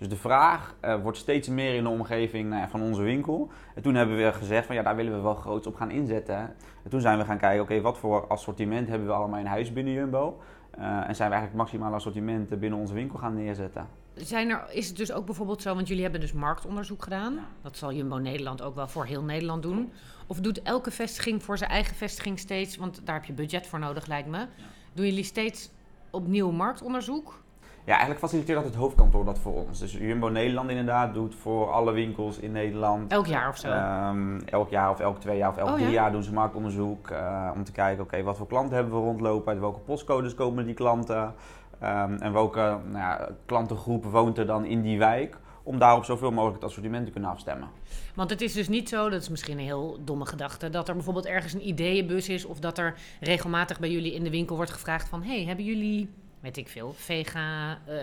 Dus 0.00 0.08
de 0.08 0.16
vraag 0.16 0.74
eh, 0.80 1.02
wordt 1.02 1.18
steeds 1.18 1.48
meer 1.48 1.74
in 1.74 1.82
de 1.82 1.88
omgeving 1.88 2.48
nou 2.48 2.60
ja, 2.60 2.68
van 2.68 2.82
onze 2.82 3.02
winkel. 3.02 3.50
En 3.74 3.82
toen 3.82 3.94
hebben 3.94 4.16
we 4.16 4.32
gezegd 4.32 4.66
van 4.66 4.74
ja, 4.74 4.82
daar 4.82 4.96
willen 4.96 5.14
we 5.14 5.20
wel 5.20 5.34
groots 5.34 5.66
op 5.66 5.74
gaan 5.74 5.90
inzetten. 5.90 6.36
En 6.82 6.90
toen 6.90 7.00
zijn 7.00 7.18
we 7.18 7.24
gaan 7.24 7.38
kijken, 7.38 7.62
oké, 7.62 7.80
wat 7.80 7.98
voor 7.98 8.26
assortiment 8.26 8.88
hebben 8.88 9.06
we 9.06 9.12
allemaal 9.12 9.38
in 9.38 9.46
huis 9.46 9.72
binnen 9.72 9.92
Jumbo? 9.92 10.40
Eh, 10.70 11.08
en 11.08 11.14
zijn 11.14 11.28
we 11.28 11.34
eigenlijk 11.34 11.54
maximaal 11.54 11.94
assortimenten 11.94 12.58
binnen 12.58 12.78
onze 12.78 12.94
winkel 12.94 13.18
gaan 13.18 13.34
neerzetten. 13.34 13.88
Zijn 14.14 14.50
er, 14.50 14.64
is 14.70 14.88
het 14.88 14.96
dus 14.96 15.12
ook 15.12 15.26
bijvoorbeeld 15.26 15.62
zo, 15.62 15.74
want 15.74 15.88
jullie 15.88 16.02
hebben 16.02 16.20
dus 16.20 16.32
marktonderzoek 16.32 17.02
gedaan. 17.02 17.34
Ja. 17.34 17.40
Dat 17.62 17.76
zal 17.76 17.92
Jumbo 17.92 18.16
Nederland 18.16 18.62
ook 18.62 18.74
wel 18.74 18.88
voor 18.88 19.04
heel 19.04 19.22
Nederland 19.22 19.62
doen. 19.62 19.92
Of 20.26 20.40
doet 20.40 20.62
elke 20.62 20.90
vestiging 20.90 21.42
voor 21.42 21.58
zijn 21.58 21.70
eigen 21.70 21.96
vestiging 21.96 22.38
steeds, 22.38 22.76
want 22.76 23.00
daar 23.04 23.14
heb 23.14 23.24
je 23.24 23.32
budget 23.32 23.66
voor 23.66 23.78
nodig 23.78 24.06
lijkt 24.06 24.28
me. 24.28 24.46
Doen 24.92 25.06
jullie 25.06 25.24
steeds 25.24 25.70
opnieuw 26.10 26.50
marktonderzoek? 26.50 27.42
Ja, 27.90 27.96
eigenlijk 27.96 28.24
faciliteert 28.24 28.56
dat 28.58 28.66
het 28.66 28.76
hoofdkantoor 28.76 29.24
dat 29.24 29.38
voor 29.38 29.52
ons. 29.52 29.78
Dus 29.78 29.92
Jumbo 29.92 30.28
Nederland 30.28 30.70
inderdaad 30.70 31.14
doet 31.14 31.34
voor 31.34 31.70
alle 31.70 31.92
winkels 31.92 32.38
in 32.38 32.52
Nederland. 32.52 33.12
Elk 33.12 33.26
jaar 33.26 33.48
of 33.48 33.56
zo? 33.56 33.68
Ehm, 33.68 34.38
elk 34.38 34.70
jaar 34.70 34.90
of 34.90 35.00
elk 35.00 35.20
twee 35.20 35.36
jaar 35.36 35.48
of 35.48 35.56
elk 35.56 35.68
Oh, 35.68 35.74
drie 35.74 35.86
ja? 35.86 35.92
jaar 35.92 36.12
doen 36.12 36.22
ze 36.22 36.32
marktonderzoek 36.32 37.10
eh, 37.10 37.50
om 37.54 37.64
te 37.64 37.72
kijken, 37.72 38.04
oké, 38.04 38.22
wat 38.22 38.36
voor 38.36 38.46
klanten 38.46 38.74
hebben 38.74 38.94
we 38.94 39.00
rondlopen, 39.00 39.52
uit 39.52 39.60
welke 39.60 39.78
postcodes 39.78 40.34
komen 40.34 40.66
die 40.66 40.74
klanten 40.74 41.34
ehm, 41.80 42.14
en 42.14 42.32
welke 42.32 42.60
nou 42.60 42.98
ja, 42.98 43.28
klantengroep 43.46 44.04
woont 44.04 44.38
er 44.38 44.46
dan 44.46 44.64
in 44.64 44.82
die 44.82 44.98
wijk, 44.98 45.36
om 45.62 45.78
daarop 45.78 46.04
zoveel 46.04 46.30
mogelijk 46.30 46.56
het 46.56 46.64
assortiment 46.64 47.06
te 47.06 47.12
kunnen 47.12 47.30
afstemmen. 47.30 47.68
Want 48.14 48.30
het 48.30 48.40
is 48.40 48.52
dus 48.52 48.68
niet 48.68 48.88
zo, 48.88 49.08
dat 49.08 49.22
is 49.22 49.28
misschien 49.28 49.58
een 49.58 49.64
heel 49.64 49.98
domme 50.04 50.26
gedachte, 50.26 50.70
dat 50.70 50.88
er 50.88 50.94
bijvoorbeeld 50.94 51.26
ergens 51.26 51.52
een 51.52 51.68
ideeënbus 51.68 52.28
is 52.28 52.44
of 52.44 52.58
dat 52.58 52.78
er 52.78 52.94
regelmatig 53.20 53.80
bij 53.80 53.90
jullie 53.90 54.14
in 54.14 54.24
de 54.24 54.30
winkel 54.30 54.56
wordt 54.56 54.70
gevraagd 54.70 55.08
van, 55.08 55.22
hey, 55.22 55.44
hebben 55.44 55.64
jullie, 55.64 56.10
weet 56.40 56.56
ik 56.56 56.68
veel, 56.68 56.92
vega 56.96 57.78
eh 57.86 57.94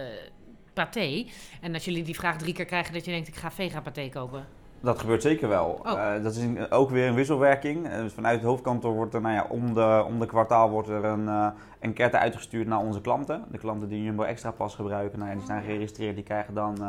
paté? 0.73 1.25
En 1.61 1.73
dat 1.73 1.83
jullie 1.83 2.03
die 2.03 2.15
vraag 2.15 2.37
drie 2.37 2.53
keer 2.53 2.65
krijgen 2.65 2.93
dat 2.93 3.05
je 3.05 3.11
denkt, 3.11 3.27
ik 3.27 3.35
ga 3.35 3.51
vega 3.51 3.81
paté 3.81 4.09
kopen. 4.09 4.45
Dat 4.81 4.99
gebeurt 4.99 5.21
zeker 5.21 5.47
wel. 5.49 5.79
Oh. 5.85 5.91
Eh, 6.15 6.23
dat 6.23 6.35
is 6.35 6.43
een- 6.43 6.71
ook 6.71 6.89
weer 6.89 7.07
een 7.07 7.15
wisselwerking. 7.15 7.87
Eh, 7.87 7.97
dus 7.97 8.13
vanuit 8.13 8.35
het 8.39 8.45
hoofdkantoor 8.47 8.93
wordt 8.93 9.13
er, 9.13 9.21
nou 9.21 9.33
ja, 9.33 9.45
om 9.49 9.73
de, 9.73 10.03
om 10.07 10.19
de 10.19 10.25
kwartaal 10.25 10.69
wordt 10.69 10.89
er 10.89 11.03
een 11.05 11.53
enquête 11.79 12.17
uitgestuurd 12.17 12.67
naar 12.67 12.79
onze 12.79 13.01
klanten. 13.01 13.43
De 13.51 13.57
klanten 13.57 13.89
die 13.89 14.03
Jumbo 14.03 14.23
Extra 14.23 14.51
Pas 14.51 14.75
gebruiken, 14.75 15.19
nou 15.19 15.31
ja, 15.31 15.37
die 15.37 15.45
zijn 15.45 15.63
geregistreerd, 15.63 16.15
die 16.15 16.23
krijgen 16.23 16.53
dan 16.53 16.81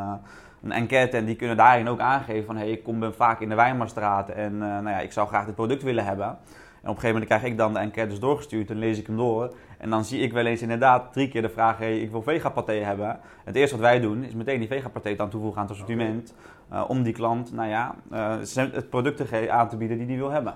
een 0.62 0.72
enquête 0.72 1.16
en 1.16 1.24
die 1.24 1.36
kunnen 1.36 1.56
daarin 1.56 1.88
ook 1.88 2.00
aangeven 2.00 2.46
van 2.46 2.56
hey, 2.56 2.70
ik 2.70 2.82
kom 2.82 3.00
ben 3.00 3.14
vaak 3.14 3.40
in 3.40 3.48
de 3.48 3.54
Weimarstraat 3.54 4.28
en 4.28 4.58
nou 4.58 4.88
ja, 4.88 4.98
ik 4.98 5.12
zou 5.12 5.28
graag 5.28 5.46
dit 5.46 5.54
product 5.54 5.82
willen 5.82 6.04
hebben. 6.04 6.38
En 6.82 6.88
op 6.88 6.94
een 6.94 7.00
gegeven 7.00 7.12
moment 7.12 7.26
krijg 7.26 7.42
ik 7.42 7.58
dan 7.58 7.72
de 7.72 7.78
enquêtes 7.78 8.20
doorgestuurd 8.20 8.70
en 8.70 8.78
lees 8.78 8.98
ik 8.98 9.06
hem 9.06 9.16
door. 9.16 9.54
En 9.78 9.90
dan 9.90 10.04
zie 10.04 10.20
ik 10.20 10.32
wel 10.32 10.46
eens 10.46 10.62
inderdaad 10.62 11.12
drie 11.12 11.28
keer 11.28 11.42
de 11.42 11.48
vraag, 11.48 11.78
hey, 11.78 12.00
ik 12.00 12.10
wil 12.10 12.22
vegapaté 12.22 12.72
hebben. 12.72 13.20
Het 13.44 13.56
eerste 13.56 13.76
wat 13.76 13.84
wij 13.84 14.00
doen 14.00 14.24
is 14.24 14.34
meteen 14.34 14.58
die 14.58 14.68
vegapaté 14.68 15.14
dan 15.14 15.28
toevoegen 15.28 15.60
aan 15.60 15.66
het 15.66 15.72
assortiment. 15.72 16.34
eh, 16.68 16.84
om 16.88 17.02
die 17.02 17.12
klant, 17.12 17.52
nou 17.52 17.68
ja, 17.68 17.94
eh, 18.10 18.36
het 18.54 18.90
product 18.90 19.16
te 19.16 19.50
aan 19.50 19.68
te 19.68 19.76
bieden 19.76 19.98
die 19.98 20.06
hij 20.06 20.16
wil 20.16 20.30
hebben. 20.30 20.54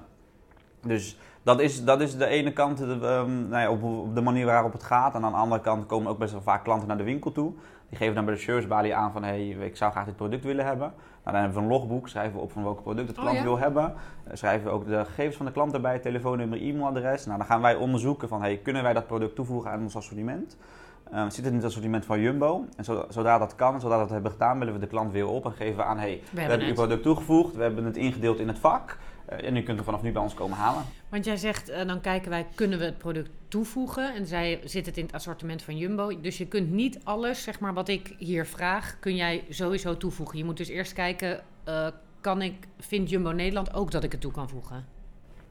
Dus 0.81 1.19
dat 1.43 1.61
is, 1.61 1.85
dat 1.85 2.01
is 2.01 2.17
de 2.17 2.27
ene 2.27 2.53
kant 2.53 2.79
de, 2.79 2.99
ehm, 3.03 3.49
nou 3.49 3.63
ja, 3.63 3.71
op 3.71 4.15
de 4.15 4.21
manier 4.21 4.47
waarop 4.47 4.73
het 4.73 4.83
gaat. 4.83 5.15
En 5.15 5.25
aan 5.25 5.33
de 5.33 5.39
andere 5.39 5.61
kant 5.61 5.87
komen 5.87 6.11
ook 6.11 6.19
best 6.19 6.33
wel 6.33 6.43
vaak 6.43 6.65
klanten 6.65 6.89
naar 6.89 6.97
de 6.97 7.03
winkel 7.03 7.33
toe. 7.33 7.53
Die 7.93 8.01
geven 8.01 8.15
dan 8.17 8.25
bij 8.25 8.35
de 8.35 8.41
shirtsbalie 8.41 8.95
aan 8.95 9.13
van, 9.13 9.23
hey, 9.25 9.49
ik 9.49 9.77
zou 9.77 9.91
graag 9.93 10.05
dit 10.05 10.17
product 10.17 10.45
willen 10.45 10.65
hebben. 10.65 10.93
Nou, 10.97 10.97
dan 11.25 11.35
hebben 11.35 11.55
we 11.55 11.61
een 11.61 11.67
logboek, 11.73 12.09
schrijven 12.09 12.35
we 12.37 12.41
op 12.41 12.53
van 12.53 12.63
welk 12.63 12.83
product 12.83 13.09
het 13.09 13.17
Oh, 13.17 13.23
klant 13.23 13.37
ja? 13.39 13.43
wil 13.45 13.59
hebben. 13.59 13.95
Eh, 14.25 14.37
schrijven 14.37 14.67
we 14.67 14.73
ook 14.73 14.87
de 14.87 15.05
gegevens 15.05 15.37
van 15.37 15.47
de 15.47 15.53
klant 15.53 15.75
erbij, 15.75 15.99
telefoonnummer, 15.99 16.63
e-mailadres. 16.63 17.27
Nou, 17.27 17.39
dan 17.39 17.47
gaan 17.47 17.61
wij 17.61 17.75
onderzoeken 17.75 18.29
van, 18.29 18.41
hey, 18.43 18.57
kunnen 18.57 18.83
wij 18.83 18.93
dat 18.93 19.07
product 19.07 19.35
toevoegen 19.35 19.71
aan 19.71 19.83
ons 19.83 19.97
assortiment? 19.97 20.57
Eh, 21.11 21.23
zit 21.23 21.37
het 21.37 21.47
in 21.47 21.55
het 21.55 21.65
assortiment 21.65 22.05
van 22.05 22.21
Jumbo? 22.21 22.65
En 22.77 22.85
zo- 22.85 23.05
zodra 23.09 23.39
dat 23.39 23.55
kan, 23.55 23.81
zodra 23.81 23.97
we 23.97 24.03
dat 24.03 24.11
hebben 24.11 24.31
gedaan, 24.31 24.59
bellen 24.59 24.75
we 24.75 24.81
de 24.81 24.87
klant 24.87 25.13
weer 25.13 25.27
op 25.29 25.45
en 25.45 25.53
geven 25.53 25.77
we 25.77 25.85
aan, 25.85 25.99
hey, 25.99 26.23
we 26.31 26.41
hebben 26.41 26.61
uw 26.61 26.67
het. 26.67 26.75
product 26.75 27.03
toegevoegd, 27.03 27.55
we 27.57 27.63
hebben 27.63 27.85
het 27.85 27.97
ingedeeld 27.97 28.39
in 28.39 28.49
het 28.49 28.59
vak. 28.59 28.99
Eh, 29.39 29.49
en 29.49 29.57
u 29.57 29.63
kunt 29.63 29.77
het 29.77 29.87
vanaf 29.87 30.03
nu 30.03 30.13
bij 30.13 30.23
ons 30.23 30.35
komen 30.35 30.57
halen. 30.57 30.85
Want 31.09 31.25
jij 31.25 31.37
zegt, 31.37 31.69
eh, 31.69 31.87
dan 31.87 32.01
kijken 32.01 32.31
wij, 32.31 32.47
kunnen 32.55 32.79
we 32.79 32.85
het 32.85 32.99
product 32.99 33.31
toevoegen? 33.49 34.15
En 34.15 34.27
zij 34.27 34.61
zit 34.65 34.87
het 34.87 34.97
in 34.97 35.05
het 35.05 35.15
assortiment 35.15 35.63
van 35.63 35.77
Jumbo. 35.77 36.21
Dus 36.21 36.39
je 36.39 36.47
kunt 36.47 36.71
niet 36.71 37.05
alles, 37.05 37.43
zeg 37.43 37.61
maar, 37.61 37.75
wat 37.75 37.89
ik 37.89 38.15
hier 38.19 38.47
vraag, 38.47 38.97
kun 39.01 39.17
jij 39.17 39.45
sowieso 39.49 39.97
toevoegen. 39.97 40.39
Je 40.39 40.45
moet 40.45 40.57
dus 40.57 40.69
eerst 40.69 40.93
kijken, 40.93 41.41
eh, 41.65 41.87
kan 42.21 42.43
ik, 42.43 42.55
vindt 42.79 43.11
Jumbo 43.11 43.31
Nederland 43.31 43.75
ook 43.75 43.91
dat 43.91 44.05
ik 44.05 44.13
het 44.13 44.21
toe 44.21 44.33
kan 44.33 44.49
voegen? 44.49 44.87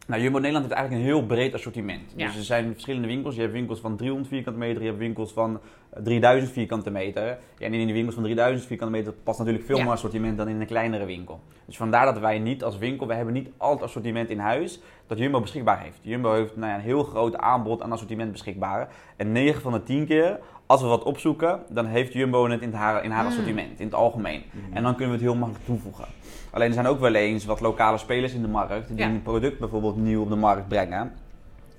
Nou, 0.08 0.22
Jumbo 0.22 0.38
Nederland 0.39 0.65
heeft 0.65 0.77
eigenlijk 0.77 1.08
een 1.08 1.13
heel 1.13 1.25
breed 1.25 1.53
assortiment. 1.53 2.13
Ja. 2.15 2.25
Dus 2.27 2.36
er 2.38 2.43
zijn 2.43 2.72
verschillende 2.72 3.08
winkels. 3.08 3.36
Je 3.36 3.41
hebt 3.41 3.53
winkels 3.53 3.79
van 3.79 3.96
300 3.98 4.29
vierkante 4.29 4.60
meter, 4.60 4.81
je 4.81 4.88
hebt 4.88 5.00
winkels 5.00 5.31
van 5.34 5.60
eh, 5.89 6.03
3000 6.03 6.51
vierkante 6.51 6.89
meter. 6.91 7.24
Ja, 7.58 7.65
en 7.65 7.74
in 7.74 7.86
die 7.86 7.93
winkels 7.93 8.13
van 8.15 8.24
3000 8.24 8.67
vierkante 8.67 8.93
meter 8.93 9.13
past 9.13 9.39
natuurlijk 9.39 9.65
veel 9.65 9.77
Ja. 9.77 9.84
meer 9.84 9.91
assortiment 9.91 10.38
dan 10.38 10.48
in 10.48 10.60
een 10.62 10.67
kleinere 10.67 11.05
winkel. 11.05 11.39
Dus 11.65 11.77
vandaar 11.77 12.05
dat 12.05 12.20
wij 12.20 12.39
niet 12.39 12.63
als 12.63 12.77
winkel, 12.77 13.08
we 13.08 13.13
hebben 13.13 13.34
niet 13.34 13.50
al 13.58 13.72
het 13.72 13.81
assortiment 13.81 14.29
in 14.29 14.39
huis 14.39 14.79
dat 15.08 15.17
Jumbo 15.17 15.39
beschikbaar 15.41 15.81
heeft. 15.81 16.00
Jumbo 16.01 16.34
heeft 16.34 16.55
nou 16.55 16.70
ja, 16.70 16.75
een 16.75 16.81
heel 16.84 17.03
groot 17.03 17.38
aanbod 17.38 17.81
aan 17.81 17.91
assortiment 17.91 18.31
beschikbaar. 18.31 18.89
En 19.17 19.31
9 19.31 19.62
van 19.62 19.72
de 19.72 19.84
10 19.84 20.05
keer, 20.05 20.39
als 20.72 20.82
we 20.82 20.88
wat 20.88 21.04
opzoeken, 21.04 21.60
dan 21.70 21.86
heeft 21.86 22.13
Jumbo 22.13 22.50
het 22.50 22.62
in 22.62 22.74
haar, 22.74 23.04
in 23.04 23.12
haar 23.12 23.24
Mm. 23.24 23.30
assortiment, 23.30 23.80
in 23.80 23.86
het 23.86 23.96
algemeen. 23.96 24.44
Mhm. 24.51 24.78
En 24.78 24.84
dan 24.84 24.96
kunnen 24.96 25.08
we 25.18 25.24
het 25.24 25.32
heel 25.32 25.40
makkelijk 25.40 25.66
toevoegen. 25.66 26.06
Alleen 26.51 26.68
er 26.68 26.74
zijn 26.74 26.86
ook 26.88 27.00
wel 27.00 27.13
eens 27.13 27.46
wat 27.46 27.60
lokale 27.62 27.98
spelers 27.98 28.34
in 28.34 28.42
de 28.42 28.48
markt 28.48 28.88
die 28.88 28.98
Ja. 28.98 29.06
een 29.08 29.22
product 29.22 29.60
bijvoorbeeld 29.60 29.98
nieuw 29.98 30.22
op 30.22 30.30
de 30.30 30.36
markt 30.36 30.68
brengen. 30.68 31.12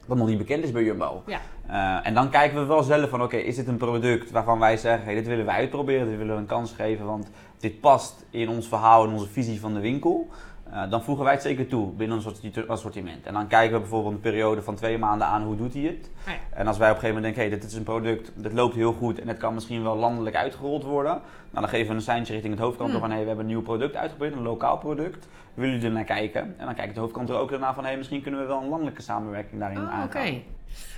Wat 0.07 0.19
nog 0.19 0.27
niet 0.27 0.39
bekend 0.39 0.65
is 0.65 0.71
bij 0.73 0.83
Jumbo. 0.85 1.23
Ja. 1.27 1.41
Eh, 1.67 2.07
en 2.07 2.15
dan 2.15 2.29
kijken 2.31 2.59
we 2.61 2.65
wel 2.67 2.83
zelf 2.83 3.09
van 3.11 3.23
oké, 3.23 3.37
is 3.37 3.57
dit 3.57 3.67
een 3.69 3.77
product 3.77 4.31
waarvan 4.31 4.59
wij 4.59 4.77
zeggen, 4.77 5.05
hey, 5.05 5.15
dit 5.15 5.27
willen 5.27 5.45
we 5.45 5.51
uitproberen, 5.51 6.09
dit 6.09 6.17
willen 6.19 6.35
we 6.35 6.41
een 6.41 6.47
kans 6.47 6.73
geven, 6.73 7.07
want 7.07 7.31
dit 7.59 7.81
past 7.81 8.25
in 8.31 8.49
ons 8.49 8.69
verhaal 8.69 9.05
en 9.05 9.13
onze 9.13 9.29
visie 9.29 9.61
van 9.61 9.75
de 9.75 9.81
winkel. 9.81 10.29
Eh, 10.73 10.91
dan 10.91 11.03
voegen 11.03 11.25
wij 11.25 11.33
het 11.33 11.43
zeker 11.43 11.67
toe 11.67 11.91
binnen 11.93 12.17
ons 12.17 12.27
assorti- 12.27 12.65
assortiment. 12.69 13.27
En 13.27 13.33
dan 13.35 13.47
kijken 13.47 13.75
we 13.75 13.81
bijvoorbeeld 13.81 14.15
een 14.15 14.21
periode 14.21 14.63
van 14.63 14.75
twee 14.75 14.99
maanden 14.99 15.27
aan 15.27 15.43
hoe 15.43 15.57
doet 15.57 15.73
hij 15.75 15.83
het. 15.83 16.11
Ah 16.27 16.33
ja. 16.33 16.39
En 16.59 16.67
als 16.67 16.79
wij 16.79 16.89
op 16.91 16.95
een 16.95 17.01
gegeven 17.01 17.23
moment 17.23 17.35
denken, 17.35 17.51
hey, 17.51 17.61
dit 17.61 17.71
is 17.71 17.77
een 17.79 17.85
product, 17.85 18.33
dit 18.35 18.53
loopt 18.53 18.75
heel 18.75 18.93
goed 18.93 19.21
en 19.21 19.29
het 19.29 19.37
kan 19.39 19.55
misschien 19.55 19.83
wel 19.83 19.97
landelijk 19.97 20.37
uitgerold 20.37 20.83
worden. 20.85 21.13
Nou, 21.13 21.21
dan 21.61 21.69
geven 21.69 21.89
we 21.89 21.95
een 21.95 22.01
seintje 22.01 22.33
richting 22.33 22.55
het 22.55 22.63
hoofdkantoor 22.63 22.97
Hmm. 22.99 23.05
van, 23.07 23.11
hey, 23.15 23.21
we 23.21 23.27
hebben 23.27 23.45
een 23.45 23.51
nieuw 23.53 23.63
product 23.63 23.97
uitgeprobeerd, 23.97 24.37
een 24.37 24.43
lokaal 24.47 24.79
product. 24.79 25.29
Willen 25.55 25.71
jullie 25.73 25.87
er 25.87 25.93
naar 25.93 26.05
kijken? 26.05 26.41
En 26.59 26.65
dan 26.65 26.75
kijkt 26.75 26.91
het 26.91 26.99
hoofdkantoor 26.99 27.39
ook 27.39 27.51
daarna 27.51 27.75
van, 27.75 27.85
hey, 27.85 27.97
misschien 27.97 28.23
kunnen 28.23 28.41
we 28.41 28.47
wel 28.47 28.63
een 28.63 28.69
landelijke 28.69 29.03
samenwerking 29.03 29.61
daarin 29.61 29.79
Oh, 29.79 29.93
aangaan. 29.93 30.09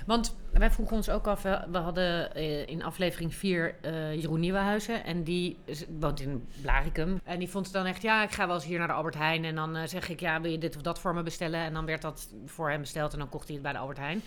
Want 0.05 0.35
wij 0.51 0.71
vroegen 0.71 0.95
ons 0.95 1.09
ook 1.09 1.27
af, 1.27 1.41
we 1.41 1.77
hadden 1.77 2.35
eh, 2.35 2.67
in 2.67 2.83
aflevering 2.83 3.35
4 3.35 3.75
eh, 3.81 4.13
Jeroen 4.13 4.39
Nieuwenhuizen 4.39 5.03
en 5.03 5.23
die 5.23 5.57
woont 5.99 6.19
in 6.19 6.47
Blaricum. 6.61 7.21
En 7.23 7.39
die 7.39 7.49
vond 7.49 7.71
dan 7.71 7.85
echt, 7.85 8.01
ja, 8.01 8.23
ik 8.23 8.31
ga 8.31 8.47
wel 8.47 8.55
eens 8.55 8.65
hier 8.65 8.77
naar 8.77 8.87
de 8.87 8.93
Albert 8.93 9.15
Heijn 9.15 9.45
en 9.45 9.55
dan 9.55 9.75
eh, 9.75 9.87
zeg 9.87 10.09
ik, 10.09 10.19
ja, 10.19 10.41
wil 10.41 10.51
je 10.51 10.57
dit 10.57 10.75
of 10.75 10.81
dat 10.81 10.99
voor 10.99 11.13
me 11.13 11.23
bestellen? 11.23 11.59
En 11.59 11.73
dan 11.73 11.85
werd 11.85 12.01
dat 12.01 12.27
voor 12.45 12.69
hem 12.69 12.79
besteld 12.79 13.13
en 13.13 13.19
dan 13.19 13.29
kocht 13.29 13.45
hij 13.45 13.53
het 13.53 13.63
bij 13.63 13.73
de 13.73 13.77
Albert 13.77 13.97
Heijn. 13.97 14.21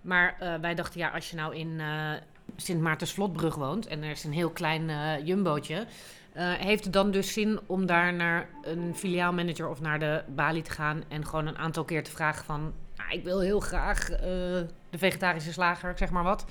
Maar 0.00 0.36
wij 0.60 0.74
dachten, 0.74 1.00
ja, 1.00 1.08
als 1.08 1.30
je 1.30 1.36
nou 1.36 1.54
in 1.54 1.80
Sint 2.56 2.80
Maarten 2.80 3.06
Slotbrug 3.06 3.54
woont 3.54 3.86
en 3.86 4.02
er 4.02 4.10
is 4.10 4.24
een 4.24 4.32
heel 4.32 4.50
klein 4.50 4.90
jumbootje, 5.24 5.86
heeft 6.38 6.84
het 6.84 6.92
dan 6.92 7.10
dus 7.10 7.32
zin 7.32 7.60
om 7.66 7.86
daar 7.86 8.14
naar 8.14 8.48
een 8.62 8.94
filiaalmanager 8.94 9.68
of 9.68 9.80
naar 9.80 9.98
de 9.98 10.22
balie 10.28 10.62
te 10.62 10.70
gaan 10.70 11.02
en 11.08 11.26
gewoon 11.26 11.46
een 11.46 11.58
aantal 11.58 11.84
keer 11.84 12.04
te 12.04 12.10
vragen 12.10 12.44
van, 12.44 12.72
"Ah, 13.06 13.12
ik 13.12 13.24
wil 13.24 13.40
heel 13.40 13.60
graag 13.60 14.10
eh, 14.10 14.18
de 14.90 14.98
vegetarische 14.98 15.52
slager, 15.52 15.90
ik 15.90 15.98
zeg 15.98 16.10
maar 16.10 16.22
wat. 16.24 16.44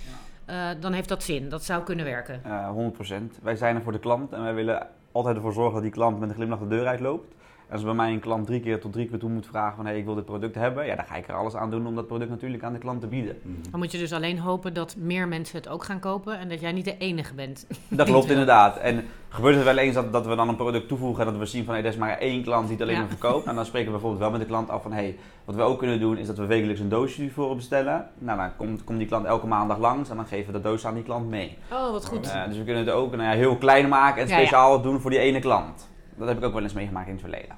Eh, 0.46 0.70
dan 0.80 0.94
heeft 0.94 1.10
dat 1.10 1.24
zin, 1.24 1.50
dat 1.50 1.64
zou 1.64 1.84
kunnen 1.84 2.06
werken. 2.06 2.42
Eh 2.44 2.70
100%. 2.70 3.40
Wij 3.42 3.56
zijn 3.56 3.76
er 3.76 3.82
voor 3.82 3.92
de 3.92 4.00
klant 4.00 4.34
en 4.34 4.44
wij 4.44 4.54
willen 4.54 4.88
altijd 5.12 5.36
ervoor 5.36 5.54
zorgen 5.54 5.74
dat 5.74 5.82
die 5.82 5.92
klant 5.92 6.20
met 6.20 6.30
een 6.30 6.36
glimlach 6.36 6.60
de 6.60 6.68
deur 6.68 6.88
uitloopt. 6.88 7.34
Als 7.72 7.84
bij 7.84 7.94
mij 7.94 8.12
een 8.12 8.20
klant 8.20 8.48
drie 8.48 8.60
keer 8.60 8.80
tot 8.82 8.94
drie 8.94 9.08
keer 9.08 9.20
toe 9.20 9.30
moet 9.30 9.46
vragen 9.46 9.76
van 9.76 9.86
hey, 9.86 9.98
ik 9.98 10.06
wil 10.06 10.16
dit 10.16 10.26
product 10.26 10.56
hebben, 10.56 10.86
ja, 10.86 10.96
dan 10.96 11.06
ga 11.06 11.16
ik 11.16 11.28
er 11.28 11.36
alles 11.36 11.56
aan 11.56 11.70
doen 11.72 11.88
om 11.88 11.96
dat 11.96 12.08
product 12.08 12.30
natuurlijk 12.30 12.64
aan 12.64 12.74
de 12.74 12.80
klant 12.80 13.02
te 13.02 13.08
bieden. 13.08 13.38
Mhm. 13.42 13.56
Dan 13.72 13.80
moet 13.80 13.92
je 13.92 13.98
dus 13.98 14.14
alleen 14.14 14.40
hopen 14.40 14.74
dat 14.74 14.96
meer 14.98 15.28
mensen 15.28 15.58
het 15.58 15.68
ook 15.68 15.84
gaan 15.84 16.00
kopen 16.00 16.40
en 16.40 16.50
dat 16.50 16.60
jij 16.62 16.72
niet 16.72 16.86
de 16.86 16.98
enige 16.98 17.34
bent. 17.34 17.68
Dat 17.88 18.08
klopt 18.08 18.30
inderdaad. 18.36 18.78
En 18.78 19.04
gebeurt 19.30 19.56
het 19.56 19.64
wel 19.64 19.78
eens 19.78 19.96
dat, 19.96 20.14
dat 20.14 20.26
we 20.26 20.36
dan 20.36 20.50
een 20.50 20.56
product 20.56 20.88
toevoegen 20.88 21.26
en 21.26 21.32
dat 21.32 21.40
we 21.40 21.46
zien 21.46 21.66
van 21.66 21.74
hey, 21.74 21.84
er 21.84 21.90
is 21.90 21.98
maar 21.98 22.18
één 22.18 22.44
klant 22.44 22.64
die 22.68 22.74
het 22.74 22.82
alleen 22.82 22.96
Ja. 22.96 23.02
maar 23.02 23.10
verkoopt. 23.18 23.46
En 23.46 23.56
dan 23.56 23.66
spreken 23.66 23.88
we 23.88 23.92
bijvoorbeeld 23.94 24.22
wel 24.22 24.32
met 24.32 24.40
de 24.40 24.48
klant 24.48 24.70
af 24.70 24.82
van 24.82 24.92
hey, 24.94 25.18
wat 25.46 25.56
we 25.56 25.62
ook 25.62 25.78
kunnen 25.80 26.00
doen 26.00 26.18
is 26.18 26.28
dat 26.28 26.38
we 26.38 26.46
wekelijks 26.46 26.82
een 26.82 26.90
doosje 26.90 27.30
voor 27.30 27.56
bestellen. 27.56 28.08
Nou, 28.18 28.38
dan 28.38 28.56
komt, 28.56 28.84
komt 28.84 28.98
die 28.98 29.08
klant 29.08 29.26
elke 29.26 29.48
maandag 29.48 29.78
langs 29.78 30.10
en 30.10 30.16
dan 30.16 30.26
geven 30.28 30.46
we 30.46 30.52
dat 30.52 30.64
doos 30.64 30.86
aan 30.86 30.94
die 30.94 31.04
klant 31.04 31.30
mee. 31.30 31.58
Oh, 31.72 31.92
wat 31.92 32.06
goed. 32.06 32.32
Eh, 32.32 32.46
dus 32.48 32.58
we 32.58 32.64
kunnen 32.64 32.86
het 32.86 32.94
ook 32.94 33.12
nou 33.16 33.24
ja, 33.30 33.36
heel 33.36 33.58
klein 33.58 33.90
maken 33.90 34.22
en 34.22 34.28
Ja, 34.28 34.34
ja. 34.34 34.40
speciaal 34.40 34.82
doen 34.82 35.00
voor 35.02 35.10
die 35.10 35.20
ene 35.20 35.40
klant. 35.40 35.94
Dat 36.18 36.28
heb 36.28 36.38
ik 36.38 36.44
ook 36.44 36.54
wel 36.54 36.64
eens 36.64 36.74
meegemaakt 36.74 37.08
in 37.08 37.14
het 37.14 37.22
verleden. 37.22 37.58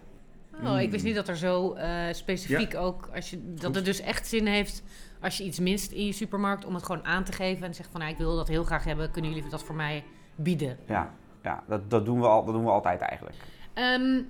Oh, 0.64 0.82
ik 0.82 0.92
wist 0.92 1.04
niet 1.04 1.16
dat 1.16 1.28
er 1.28 1.38
zo 1.38 1.74
eh, 1.74 2.14
specifiek 2.14 2.76
ook, 2.76 3.10
als 3.16 3.30
je, 3.30 3.54
dat 3.54 3.76
het 3.76 3.86
dus 3.86 4.00
echt 4.00 4.28
zin 4.28 4.46
heeft 4.46 4.84
als 5.22 5.38
je 5.38 5.44
iets 5.44 5.60
minst 5.60 5.92
in 5.92 6.06
je 6.06 6.12
supermarkt, 6.12 6.66
om 6.66 6.74
het 6.74 6.84
gewoon 6.84 7.06
aan 7.06 7.24
te 7.24 7.32
geven 7.32 7.64
en 7.64 7.70
te 7.70 7.76
zeggen 7.76 7.92
van 7.92 8.02
nou, 8.02 8.14
ik 8.14 8.20
wil 8.20 8.36
dat 8.36 8.48
heel 8.48 8.64
graag 8.64 8.84
hebben, 8.84 9.12
kunnen 9.12 9.34
jullie 9.34 9.50
dat 9.50 9.64
voor 9.64 9.76
mij 9.76 10.04
bieden? 10.36 10.78
Ja, 10.88 11.14
ja 11.44 11.64
dat, 11.68 11.90
dat, 11.90 12.06
doen 12.06 12.20
we 12.20 12.28
al, 12.28 12.46
dat 12.46 12.54
doen 12.54 12.64
we 12.64 12.70
altijd 12.70 13.02
eigenlijk. 13.02 13.36
Ehm, 13.74 14.22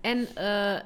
en 0.00 0.26
eh, 0.34 0.80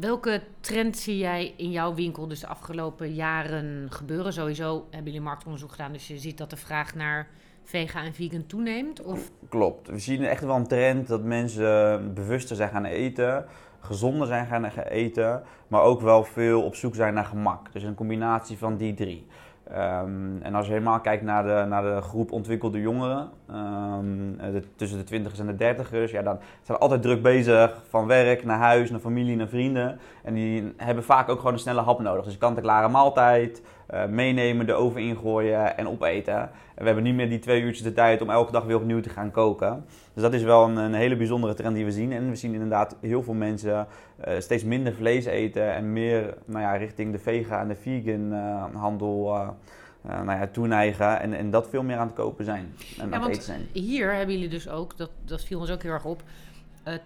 welke 0.00 0.42
trend 0.60 0.96
zie 0.96 1.18
jij 1.18 1.54
in 1.56 1.70
jouw 1.70 1.94
winkel 1.94 2.28
dus 2.28 2.40
de 2.40 2.46
afgelopen 2.46 3.14
jaren 3.14 3.86
gebeuren? 3.90 4.32
Sowieso 4.32 4.86
hebben 4.90 5.12
jullie 5.12 5.26
marktonderzoek 5.26 5.70
gedaan, 5.70 5.92
dus 5.92 6.08
je 6.08 6.18
ziet 6.18 6.38
dat 6.38 6.50
de 6.50 6.56
vraag 6.56 6.94
naar 6.94 7.28
vega 7.66 8.02
en 8.02 8.14
vegan 8.14 8.46
toeneemt? 8.46 9.02
Of 9.02 9.30
Klopt. 9.48 9.88
We 9.88 9.98
zien 9.98 10.24
echt 10.24 10.44
wel 10.44 10.56
een 10.56 10.66
trend 10.66 11.08
dat 11.08 11.22
mensen 11.22 12.14
bewuster 12.14 12.56
zijn 12.56 12.70
gaan 12.70 12.84
eten, 12.84 13.44
gezonder 13.80 14.26
zijn 14.26 14.46
gaan 14.46 14.64
eten, 14.64 15.42
maar 15.68 15.82
ook 15.82 16.00
wel 16.00 16.24
veel 16.24 16.62
op 16.62 16.74
zoek 16.74 16.94
zijn 16.94 17.14
naar 17.14 17.24
gemak. 17.24 17.72
Dus 17.72 17.82
een 17.82 17.94
combinatie 17.94 18.58
van 18.58 18.76
die 18.76 18.94
drie. 18.94 19.26
Ehm, 19.70 20.42
en 20.42 20.54
als 20.54 20.66
je 20.66 20.72
helemaal 20.72 21.00
kijkt 21.00 21.22
naar 21.22 21.42
de, 21.42 21.64
naar 21.68 21.82
de 21.82 22.00
groep 22.02 22.32
ontwikkelde 22.32 22.80
jongeren, 22.80 23.30
ehm, 23.48 24.62
tussen 24.76 24.98
de 24.98 25.04
twintigers 25.04 25.40
en 25.40 25.46
de 25.46 25.56
dertigers, 25.56 26.10
ja, 26.10 26.22
dan 26.22 26.38
zijn 26.62 26.78
we 26.78 26.82
altijd 26.82 27.02
druk 27.02 27.22
bezig 27.22 27.82
van 27.88 28.06
werk 28.06 28.44
naar 28.44 28.58
huis, 28.58 28.90
naar 28.90 29.00
familie, 29.00 29.36
naar 29.36 29.48
vrienden. 29.48 29.98
En 30.22 30.34
die 30.34 30.72
hebben 30.76 31.04
vaak 31.04 31.28
ook 31.28 31.38
gewoon 31.38 31.52
een 31.52 31.58
snelle 31.58 31.80
hap 31.80 32.00
nodig. 32.00 32.24
Dus 32.24 32.38
kant-en-klare 32.38 32.88
maaltijd, 32.88 33.62
eh, 33.86 34.06
meenemen, 34.06 34.66
de 34.66 34.72
oven 34.72 35.00
ingooien 35.00 35.76
en 35.76 35.88
opeten. 35.88 36.38
En 36.40 36.50
we 36.74 36.84
hebben 36.84 37.04
niet 37.04 37.14
meer 37.14 37.28
die 37.28 37.38
twee 37.38 37.62
uurtjes 37.62 37.82
de 37.82 37.92
tijd 37.92 38.22
om 38.22 38.30
elke 38.30 38.52
dag 38.52 38.64
weer 38.64 38.76
opnieuw 38.76 39.00
te 39.00 39.08
gaan 39.08 39.30
koken. 39.30 39.84
Dus 40.12 40.22
dat 40.22 40.32
is 40.32 40.42
wel 40.42 40.64
een, 40.64 40.76
een 40.76 40.94
hele 40.94 41.16
bijzondere 41.16 41.54
trend 41.54 41.74
die 41.74 41.84
we 41.84 41.90
zien. 41.90 42.12
En 42.12 42.30
we 42.30 42.36
zien 42.36 42.52
inderdaad 42.52 42.96
heel 43.00 43.22
veel 43.22 43.34
mensen 43.34 43.86
eh, 44.20 44.40
steeds 44.40 44.64
minder 44.64 44.94
vlees 44.94 45.24
eten 45.24 45.74
en 45.74 45.92
meer 45.92 46.34
nou 46.44 46.60
ja, 46.60 46.72
richting 46.76 47.12
de 47.12 47.18
vega 47.18 47.60
en 47.60 47.68
de 47.68 47.76
vegan 47.76 48.32
eh, 48.32 48.64
handel 48.80 49.54
nou 50.02 50.38
ja, 50.38 50.46
toeneigen. 50.46 51.20
En, 51.20 51.32
en 51.32 51.50
dat 51.50 51.68
veel 51.68 51.82
meer 51.82 51.96
aan 51.96 52.06
het 52.06 52.16
kopen 52.16 52.44
zijn 52.44 52.74
en 52.98 53.02
aan 53.02 53.12
het 53.12 53.20
want- 53.20 53.32
eten 53.32 53.42
zijn. 53.42 53.66
hier 53.72 54.14
hebben 54.14 54.34
jullie 54.34 54.50
dus 54.50 54.68
ook, 54.68 54.96
dat, 54.96 55.10
dat 55.24 55.44
viel 55.44 55.60
ons 55.60 55.70
ook 55.70 55.82
heel 55.82 55.92
erg 55.92 56.04
op, 56.04 56.22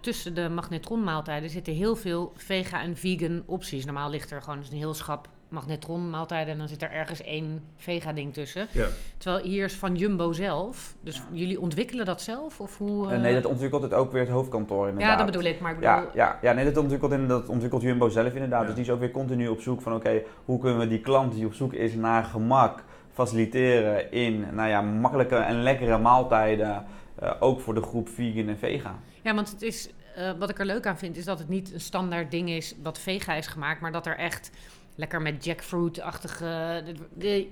tussen 0.00 0.34
de 0.34 0.48
magnetronmaaltijden 0.48 1.50
zitten 1.50 1.72
heel 1.72 1.96
veel 1.96 2.32
vega 2.36 2.82
en 2.82 2.96
vegan 2.96 3.42
opties. 3.46 3.84
Normaal 3.84 4.10
ligt 4.10 4.30
er 4.30 4.42
gewoon 4.42 4.58
een 4.58 4.76
heel 4.76 4.94
schap 4.94 5.28
magnetronmaaltijden 5.50 6.52
en 6.52 6.58
dan 6.58 6.68
zit 6.68 6.82
er 6.82 6.90
ergens 6.90 7.22
één 7.22 7.64
vega 7.76 8.12
ding 8.12 8.32
tussen. 8.32 8.66
Ja. 8.72 8.86
Terwijl 9.18 9.44
hier 9.44 9.64
is 9.64 9.74
van 9.74 9.96
Jumbo 9.96 10.32
zelf. 10.32 10.94
Dus 11.00 11.22
jullie 11.32 11.60
ontwikkelen 11.60 12.04
dat 12.04 12.22
zelf? 12.22 12.60
Of 12.60 12.78
hoe, 12.78 13.06
Eh, 13.08 13.14
eh, 13.14 13.20
nee, 13.20 13.34
dat 13.34 13.44
ontwikkelt 13.46 13.82
het 13.82 13.94
ook 13.94 14.12
weer 14.12 14.20
het 14.20 14.30
hoofdkantoor 14.30 14.88
inderdaad. 14.88 15.10
ja, 15.10 15.16
dat 15.16 15.26
bedoel 15.26 15.50
ik. 15.50 15.60
Maar 15.60 15.70
ik 15.72 15.76
bedoel, 15.78 15.92
Ja, 15.92 16.06
ja, 16.14 16.38
ja 16.42 16.52
nee, 16.52 16.64
dat, 16.64 16.76
ontwikkelt, 16.76 17.12
in- 17.12 17.28
dat 17.28 17.48
ontwikkelt 17.48 17.82
Jumbo 17.82 18.08
zelf 18.08 18.32
inderdaad. 18.34 18.60
Ja. 18.60 18.66
Dus 18.66 18.74
die 18.74 18.84
is 18.84 18.90
ook 18.90 19.00
weer 19.00 19.10
continu 19.10 19.48
op 19.48 19.60
zoek 19.60 19.82
van 19.82 19.94
oké, 19.94 20.22
hoe 20.44 20.58
kunnen 20.58 20.78
we 20.78 20.88
die 20.88 21.00
klant 21.00 21.32
die 21.34 21.46
op 21.46 21.54
zoek 21.54 21.72
is 21.72 21.94
naar 21.94 22.24
gemak 22.24 22.82
faciliteren 23.12 24.12
in 24.12 24.46
nou 24.52 24.68
ja, 24.68 24.80
makkelijke 24.80 25.36
en 25.36 25.62
lekkere 25.62 25.98
maaltijden. 25.98 26.84
eh, 27.18 27.32
ook 27.40 27.60
voor 27.60 27.74
de 27.74 27.82
groep 27.82 28.08
vegan 28.08 28.48
en 28.48 28.58
vega. 28.58 28.94
Ja, 29.22 29.34
want 29.34 29.50
het 29.50 29.62
is, 29.62 29.90
eh, 30.14 30.30
wat 30.38 30.50
ik 30.50 30.58
er 30.58 30.66
leuk 30.66 30.86
aan 30.86 30.98
vind, 30.98 31.16
is 31.16 31.24
dat 31.24 31.38
het 31.38 31.48
niet 31.48 31.72
een 31.72 31.80
standaard 31.80 32.30
ding 32.30 32.50
is 32.50 32.74
wat 32.82 32.98
vega 32.98 33.34
is 33.34 33.46
gemaakt, 33.46 33.80
maar 33.80 33.92
dat 33.92 34.06
er 34.06 34.16
echt 34.16 34.50
lekker 34.94 35.22
met 35.22 35.44
jackfruit-achtige. 35.44 36.82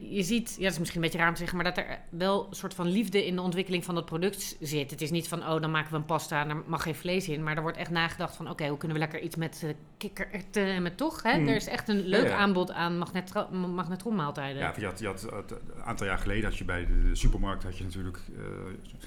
Je 0.00 0.22
ziet, 0.22 0.54
ja, 0.56 0.62
dat 0.62 0.72
is 0.72 0.78
misschien 0.78 1.00
een 1.00 1.04
beetje 1.04 1.18
raar 1.18 1.28
om 1.28 1.34
te 1.34 1.40
zeggen, 1.40 1.56
maar 1.62 1.74
dat 1.74 1.84
er 1.84 1.98
wel 2.10 2.46
een 2.48 2.56
soort 2.56 2.74
van 2.74 2.86
liefde 2.86 3.26
in 3.26 3.36
de 3.36 3.42
ontwikkeling 3.42 3.84
van 3.84 3.94
dat 3.94 4.04
product 4.04 4.56
zit. 4.60 4.90
Het 4.90 5.00
is 5.00 5.10
niet 5.10 5.28
van, 5.28 5.38
oh, 5.48 5.60
dan 5.60 5.70
maken 5.70 5.90
we 5.90 5.96
een 5.96 6.04
pasta 6.04 6.42
en 6.42 6.48
er 6.48 6.62
mag 6.66 6.82
geen 6.82 6.94
vlees 6.94 7.28
in, 7.28 7.42
maar 7.42 7.56
er 7.56 7.62
wordt 7.62 7.76
echt 7.76 7.90
nagedacht 7.90 8.36
van, 8.36 8.50
oké, 8.50 8.68
hoe 8.68 8.78
kunnen 8.78 8.96
we 8.96 9.02
lekker 9.02 9.20
iets 9.20 9.36
met 9.36 9.60
uh, 9.64 9.70
kikkererwten 9.96 10.66
en 10.66 10.82
met 10.82 10.96
toch? 10.96 11.22
Hè? 11.22 11.38
Mm. 11.38 11.48
Er 11.48 11.54
is 11.56 11.66
echt 11.66 11.88
een 11.88 12.06
leuk 12.06 12.22
Ja, 12.22 12.28
ja. 12.28 12.36
aanbod 12.36 12.70
aan 12.70 12.98
magnetro- 12.98 13.50
magnetronmaaltijden. 13.50 14.62
Ja, 14.62 14.74
je 14.78 14.84
had, 14.84 14.98
je 14.98 15.06
had 15.06 15.20
het, 15.20 15.50
een 15.50 15.82
aantal 15.84 16.06
jaar 16.06 16.18
geleden, 16.18 16.44
als 16.48 16.58
je 16.58 16.64
bij 16.64 16.86
de, 16.86 17.14
supermarkt 17.14 17.62
had 17.62 17.78
je 17.78 17.84
natuurlijk 17.84 18.18
eh, 18.36 18.42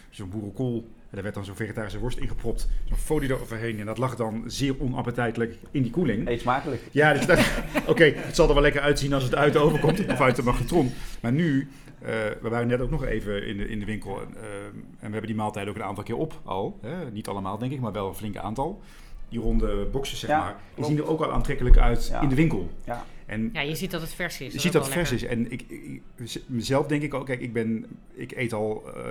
zo'n 0.09 0.29
boerenkool. 0.29 0.87
En 1.11 1.17
daar 1.17 1.23
werd 1.23 1.35
dan 1.35 1.45
zo'n 1.45 1.55
vegetarische 1.55 1.99
worst 1.99 2.17
ingepropt. 2.17 2.67
Zo'n 2.87 2.97
folie 2.97 3.29
eroverheen. 3.29 3.79
En 3.79 3.85
dat 3.85 3.97
lag 3.97 4.15
dan 4.15 4.43
zeer 4.47 4.75
onappetijtelijk 4.79 5.55
in 5.71 5.81
die 5.81 5.91
koeling. 5.91 6.27
Eet 6.27 6.41
smakelijk. 6.41 6.81
Ja, 6.91 7.13
dus 7.13 7.25
dat, 7.25 7.39
oké, 7.87 8.03
het 8.03 8.35
zal 8.35 8.47
er 8.47 8.53
wel 8.53 8.63
lekker 8.63 8.81
uitzien 8.81 9.13
als 9.13 9.23
het 9.23 9.35
uit 9.35 9.53
de 9.53 9.59
oven 9.59 9.79
komt. 9.79 10.07
Of 10.07 10.21
uit 10.21 10.35
de 10.35 10.43
magnetron. 10.43 10.91
Maar 11.21 11.31
nu, 11.31 11.67
eh, 12.01 12.09
we 12.41 12.49
waren 12.49 12.67
net 12.67 12.81
ook 12.81 12.89
nog 12.89 13.05
even 13.05 13.47
in 13.47 13.57
de, 13.57 13.67
in 13.67 13.79
de 13.79 13.85
winkel. 13.85 14.21
En, 14.21 14.27
eh, 14.35 14.43
en 14.65 14.73
we 14.99 15.11
hebben 15.11 15.27
die 15.27 15.35
maaltijd 15.35 15.67
ook 15.67 15.75
een 15.75 15.83
aantal 15.83 16.03
keer 16.03 16.17
op 16.17 16.39
al. 16.43 16.79
Hè? 16.81 17.11
Niet 17.11 17.27
allemaal, 17.27 17.57
denk 17.57 17.71
ik, 17.71 17.79
maar 17.79 17.91
wel 17.91 18.07
een 18.07 18.15
flink 18.15 18.37
aantal. 18.37 18.81
Die 19.29 19.39
ronde 19.39 19.85
boxjes, 19.91 20.19
zeg 20.19 20.29
Ja, 20.29 20.39
maar. 20.39 20.47
Die 20.53 20.73
klopt. 20.75 20.89
zien 20.89 20.97
er 20.97 21.07
ook 21.07 21.19
wel 21.19 21.31
aantrekkelijk 21.31 21.77
uit 21.77 22.07
Ja. 22.07 22.21
in 22.21 22.29
de 22.29 22.35
winkel. 22.35 22.69
Ja. 22.85 23.05
En 23.25 23.49
Ja, 23.53 23.61
je 23.61 23.75
ziet 23.75 23.91
dat 23.91 24.01
het 24.01 24.13
vers 24.13 24.41
is. 24.41 24.53
je 24.53 24.59
ziet 24.59 24.71
dat 24.73 24.83
het 24.85 24.93
vers 24.93 25.09
lekker. 25.09 25.29
is. 25.29 25.35
En 25.35 25.51
ik, 25.51 25.61
ik, 25.67 26.01
ik- 26.17 26.41
mezelf 26.47 26.87
denk 26.87 27.01
ik 27.01 27.13
ook, 27.13 27.25
kijk, 27.25 27.39
ik, 27.41 27.53
ben, 27.53 27.85
ik 28.13 28.31
eet 28.31 28.53
al 28.53 28.83
eh, 28.95 29.03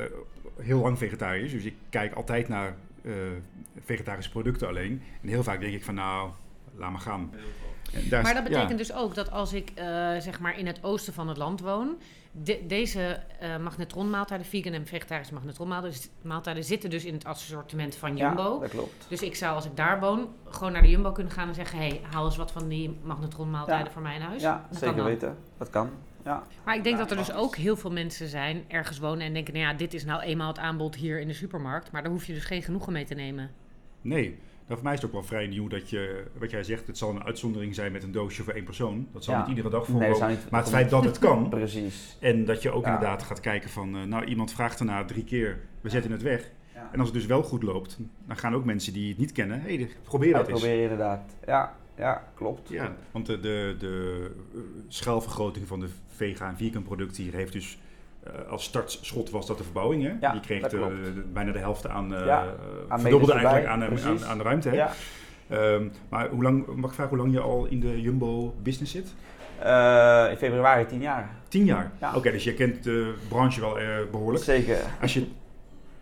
heel 0.58 0.80
lang 0.80 0.98
vegetarisch. 0.98 1.52
Dus 1.52 1.64
ik 1.64 1.74
kijk 1.90 2.14
altijd 2.14 2.48
naar 2.48 2.74
eh, 3.04 3.12
vegetarische 3.84 4.30
producten 4.30 4.68
alleen. 4.68 5.02
En 5.22 5.28
heel 5.28 5.42
vaak 5.42 5.60
denk 5.60 5.74
ik 5.74 5.84
van, 5.84 5.94
nou, 5.94 6.30
laat 6.76 6.90
maar 6.90 7.00
gaan. 7.00 7.30
Daar 8.08 8.22
Maar 8.22 8.34
dat 8.34 8.42
ja. 8.42 8.48
betekent 8.48 8.78
dus 8.78 8.92
ook 8.92 9.14
dat 9.14 9.30
als 9.30 9.52
ik 9.52 9.70
eh, 9.74 9.84
zeg 10.18 10.40
maar 10.40 10.58
in 10.58 10.66
het 10.66 10.84
oosten 10.84 11.12
van 11.12 11.28
het 11.28 11.36
land 11.36 11.60
woon, 11.60 11.96
de- 12.32 12.64
deze 12.66 13.20
eh 13.40 13.56
magnetronmaaltijden, 13.58 14.46
vegan 14.46 14.72
en 14.72 14.86
vegetarische 14.86 15.34
magnetronmaaltijden 15.34 16.00
maaltijden 16.22 16.64
zitten 16.64 16.90
dus 16.90 17.04
in 17.04 17.14
het 17.14 17.24
assortiment 17.24 17.94
van 17.96 18.16
Jumbo. 18.16 18.52
Ja, 18.54 18.58
dat 18.60 18.68
klopt. 18.70 19.06
Dus 19.08 19.22
ik 19.22 19.34
zou 19.34 19.54
als 19.54 19.64
ik 19.64 19.76
daar 19.76 20.00
woon 20.00 20.28
gewoon 20.48 20.72
naar 20.72 20.82
de 20.82 20.88
Jumbo 20.90 21.12
kunnen 21.12 21.32
gaan 21.32 21.48
en 21.48 21.54
zeggen, 21.54 21.78
hey, 21.78 22.00
haal 22.10 22.24
eens 22.24 22.36
wat 22.36 22.52
van 22.52 22.68
die 22.68 22.98
magnetronmaaltijden 23.02 23.86
Ja. 23.86 23.92
voor 23.92 24.02
mij 24.02 24.14
in 24.14 24.20
huis. 24.20 24.42
Ja, 24.42 24.66
Dat 24.70 24.78
kan 24.80 24.88
zeker 24.88 25.04
weten. 25.04 25.36
Dat 25.58 25.70
kan. 25.70 25.90
Ja. 26.24 26.42
Maar 26.64 26.76
ik 26.76 26.84
denk 26.84 26.98
dat 26.98 27.10
er 27.10 27.16
dus 27.16 27.32
ook 27.32 27.56
heel 27.56 27.76
veel 27.76 27.92
mensen 27.92 28.28
zijn, 28.28 28.64
ergens 28.68 28.98
wonen 28.98 29.26
en 29.26 29.32
denken, 29.32 29.54
nou 29.54 29.66
ja, 29.66 29.74
dit 29.74 29.94
is 29.94 30.04
nou 30.04 30.22
eenmaal 30.22 30.48
het 30.48 30.58
aanbod 30.58 30.94
hier 30.96 31.20
in 31.20 31.28
de 31.28 31.34
supermarkt, 31.34 31.90
maar 31.92 32.02
daar 32.02 32.10
hoef 32.12 32.24
je 32.24 32.32
dus 32.32 32.44
geen 32.44 32.62
genoegen 32.62 32.92
mee 32.92 33.04
te 33.04 33.14
nemen. 33.14 33.50
Nee, 34.00 34.28
nou, 34.28 34.82
voor 34.82 34.82
mij 34.82 34.92
is 34.92 34.98
het 35.00 35.06
ook 35.10 35.12
wel 35.16 35.22
vrij 35.28 35.46
nieuw 35.46 35.68
dat 35.68 35.90
je, 35.90 36.24
wat 36.38 36.50
jij 36.50 36.62
zegt, 36.62 36.86
het 36.86 36.98
zal 36.98 37.10
een 37.10 37.24
uitzondering 37.24 37.74
zijn 37.74 37.92
met 37.92 38.02
een 38.02 38.12
doosje 38.12 38.42
voor 38.42 38.52
één 38.52 38.64
persoon. 38.64 39.08
Dat 39.12 39.24
zal 39.24 39.34
Ja. 39.34 39.40
niet 39.40 39.48
iedere 39.48 39.70
dag 39.70 39.88
Nee, 39.88 39.98
dat 39.98 40.08
voorkomen. 40.08 40.28
niet... 40.36 40.50
maar 40.50 40.60
het 40.60 40.68
feit 40.70 40.90
dat 40.90 41.04
het 41.04 41.18
kan, 41.18 41.48
Precies. 41.58 42.16
en 42.20 42.44
dat 42.44 42.62
je 42.62 42.70
ook 42.70 42.84
Ja. 42.84 42.92
inderdaad 42.94 43.22
gaat 43.22 43.40
kijken 43.40 43.70
van, 43.70 43.96
eh, 43.96 44.02
nou 44.02 44.24
iemand 44.24 44.52
vraagt 44.52 44.78
erna 44.78 45.04
drie 45.04 45.24
keer, 45.24 45.60
we 45.80 45.88
zetten 45.88 46.10
het 46.12 46.22
weg. 46.22 46.50
Ja. 46.74 46.88
En 46.92 46.98
als 46.98 47.08
het 47.08 47.16
dus 47.16 47.26
wel 47.26 47.42
goed 47.42 47.62
loopt, 47.62 47.98
dan 48.26 48.36
gaan 48.36 48.54
ook 48.54 48.64
mensen 48.64 48.92
die 48.92 49.08
het 49.08 49.18
niet 49.18 49.32
kennen, 49.32 49.60
hé, 49.62 49.76
hey, 49.76 49.88
probeer 50.02 50.32
dat 50.32 50.48
eens. 50.48 50.60
probeer 50.60 50.82
inderdaad. 50.82 51.34
Ja, 51.46 51.74
ja, 52.00 52.22
klopt. 52.34 52.68
Ja, 52.68 52.92
want 53.10 53.26
de, 53.26 53.40
de, 53.40 53.76
de 53.78 54.30
eh, 54.54 54.60
schaalvergroting 54.88 55.66
van 55.68 55.80
de 55.80 55.88
vega 56.06 56.48
en 56.48 56.56
vegan 56.56 56.82
producten 56.82 57.22
hier 57.22 57.32
heeft 57.34 57.52
dus 57.52 57.78
eh, 58.22 58.32
als 58.50 58.64
startschot 58.64 59.30
was 59.30 59.46
dat 59.46 59.58
de 59.58 59.64
verbouwing. 59.64 60.02
Hè? 60.02 60.12
Ja, 60.20 60.32
Je 60.32 60.40
kreeg 60.40 60.60
dat 60.60 60.70
de- 60.70 60.76
klopt. 60.76 60.94
de- 61.04 61.22
bijna 61.32 61.52
de 61.52 61.58
helft 61.58 61.86
aan, 61.88 62.14
eh 62.14 62.26
Ja, 62.26 62.44
aan 62.88 63.00
verdubbelde 63.00 63.32
eigenlijk 63.32 63.66
aan, 63.66 63.82
aan, 63.82 64.24
aan 64.24 64.38
de 64.38 64.44
ruimte. 64.44 64.68
Hè? 64.68 64.74
Ja. 64.74 64.90
Ehm, 65.48 65.88
maar 66.08 66.28
hoe 66.28 66.42
lang, 66.42 66.66
mag 66.66 66.90
ik 66.90 66.94
vragen 66.96 67.16
hoe 67.16 67.24
lang 67.24 67.34
je 67.36 67.40
al 67.40 67.66
in 67.66 67.80
de 67.80 68.00
Jumbo 68.00 68.54
business 68.62 68.92
zit? 68.92 69.14
Eh, 69.58 70.26
in 70.30 70.36
februari 70.36 70.86
tien 70.86 71.00
jaar. 71.00 71.30
Tien 71.48 71.64
jaar? 71.64 71.92
Ja. 72.00 72.14
Oké, 72.16 72.30
dus 72.30 72.44
je 72.44 72.54
kent 72.54 72.84
de 72.84 73.14
branche 73.28 73.60
wel 73.60 73.78
eh, 73.78 73.86
behoorlijk. 74.10 74.44
Zeker. 74.44 74.76
Als 75.00 75.14
je, 75.14 75.26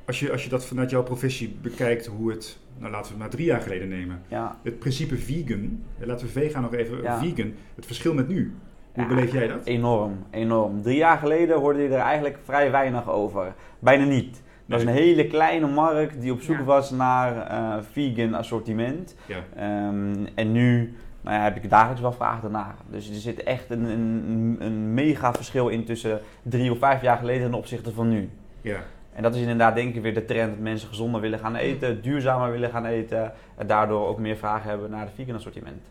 als, 0.09 0.21
je, 0.21 0.33
als 0.33 0.45
je 0.45 0.49
dat 0.49 0.65
vanuit 0.65 0.91
jouw 0.91 1.03
professie 1.03 1.57
bekijkt, 1.63 2.07
hoe 2.07 2.31
het, 2.31 2.59
nou 2.79 2.93
laten 2.93 3.05
we 3.07 3.11
het 3.11 3.19
maar 3.19 3.29
drie 3.31 3.47
jaar 3.47 3.61
geleden 3.61 3.89
nemen. 3.89 4.23
Ja. 4.29 4.57
Het 4.63 4.79
principe 4.79 5.17
vegan, 5.17 5.83
eh, 5.99 6.07
laten 6.07 6.27
we 6.27 6.33
vegan 6.33 6.63
nog 6.63 6.75
even, 6.75 7.03
Ja. 7.03 7.19
vegan, 7.19 7.53
het 7.75 7.87
verschil 7.87 8.15
met 8.15 8.29
nu. 8.29 8.55
Hoe 8.93 9.03
Ja, 9.03 9.09
beleef 9.09 9.33
jij 9.33 9.49
dat? 9.49 9.67
Enorm, 9.67 10.13
enorm. 10.31 10.83
Drie 10.83 10.97
jaar 10.97 11.19
geleden 11.19 11.59
hoorde 11.59 11.83
je 11.83 11.89
er 11.89 12.01
eigenlijk 12.01 12.39
vrij 12.45 12.71
weinig 12.71 13.11
over. 13.11 13.55
Bijna 13.79 14.05
niet. 14.05 14.43
Dat 14.67 14.83
was 14.83 14.83
een 14.83 14.99
hele 15.03 15.27
kleine 15.27 15.67
markt 15.67 16.21
die 16.21 16.33
op 16.33 16.41
zoek 16.41 16.61
was 16.61 16.91
naar 16.91 17.47
eh, 17.47 17.83
vegan 17.93 18.35
assortiment. 18.35 19.17
Ehm, 19.57 20.15
en 20.35 20.53
nu 20.53 20.95
nou 21.21 21.37
ja, 21.37 21.43
heb 21.43 21.57
ik 21.57 21.71
dagelijks 21.71 22.01
wel 22.01 22.13
vragen 22.13 22.43
daarna. 22.43 22.75
Dus 22.91 23.09
er 23.09 23.15
zit 23.15 23.43
echt 23.43 23.71
een, 23.71 23.85
een, 23.85 24.57
een 24.59 24.95
mega 24.95 25.33
verschil 25.33 25.69
in 25.69 25.85
tussen 25.85 26.21
drie 26.43 26.71
of 26.71 26.79
vijf 26.79 27.03
jaar 27.03 27.17
geleden 27.19 27.43
ten 27.51 27.59
opzichte 27.59 27.93
van 27.93 28.09
nu. 28.09 28.29
Ja. 28.61 28.79
En 29.19 29.25
dat 29.25 29.35
is 29.35 29.41
inderdaad 29.41 29.75
denk 29.75 29.95
ik 29.95 30.03
weer 30.03 30.15
de 30.15 30.25
trend 30.25 30.51
dat 30.51 30.59
mensen 30.63 30.89
gezonder 30.89 31.21
willen 31.21 31.39
gaan 31.39 31.57
eten, 31.57 32.03
duurzamer 32.03 32.51
willen 32.51 32.71
gaan 32.71 32.85
eten. 32.87 33.33
En 33.57 33.67
daardoor 33.67 34.07
ook 34.09 34.19
meer 34.19 34.37
vragen 34.37 34.69
hebben 34.71 34.91
naar 34.91 35.01
het 35.05 35.15
vegan 35.15 35.35
assortiment. 35.35 35.83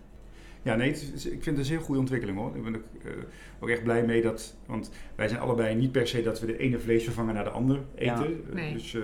Ja, 0.62 0.76
nee, 0.76 0.92
is- 0.92 1.26
ik 1.26 1.32
vind 1.32 1.46
het 1.46 1.58
een 1.58 1.66
zeer 1.66 1.80
goede 1.80 2.00
ontwikkeling 2.00 2.38
hoor. 2.38 2.56
Ik 2.56 2.64
ben 2.64 2.76
ook, 2.76 2.82
eh, 3.04 3.12
ook 3.60 3.70
echt 3.70 3.84
blij 3.84 4.04
mee 4.04 4.22
dat, 4.22 4.56
want 4.66 4.92
wij 5.16 5.28
zijn 5.28 5.40
allebei 5.42 5.76
niet 5.76 5.92
per 5.92 6.08
se 6.08 6.22
dat 6.22 6.40
we 6.40 6.46
de 6.46 6.58
ene 6.58 6.80
vleesvervanger 6.80 7.34
naar 7.34 7.44
de 7.44 7.50
ander 7.50 7.80
eten. 7.96 8.16
Ja. 8.16 8.24
Eh, 8.50 8.54
Nee. 8.54 8.74
Dus 8.74 8.94
eh 8.94 9.02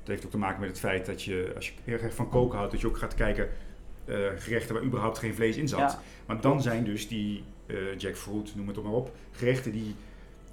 het 0.00 0.12
heeft 0.12 0.24
ook 0.24 0.30
te 0.30 0.38
maken 0.38 0.60
met 0.60 0.68
het 0.68 0.78
feit 0.78 1.06
dat 1.06 1.22
je, 1.22 1.52
als 1.56 1.66
je 1.68 1.72
heel 1.84 1.98
erg 1.98 2.14
van 2.14 2.28
koken 2.28 2.56
houdt, 2.56 2.72
dat 2.72 2.80
je 2.80 2.86
ook 2.86 2.98
gaat 2.98 3.14
kijken 3.14 3.48
eh, 4.04 4.16
gerechten 4.38 4.74
waar 4.74 4.84
überhaupt 4.84 5.18
geen 5.18 5.34
vlees 5.34 5.56
in 5.56 5.68
zat. 5.68 5.78
Ja. 5.78 5.98
Maar 6.26 6.40
dan 6.40 6.62
zijn 6.62 6.84
dus 6.84 7.08
die 7.08 7.42
eh, 7.66 7.76
jackfruit, 7.96 8.52
noem 8.56 8.68
het 8.68 8.82
maar 8.82 8.92
op, 8.92 9.10
gerechten 9.32 9.72
die 9.72 9.94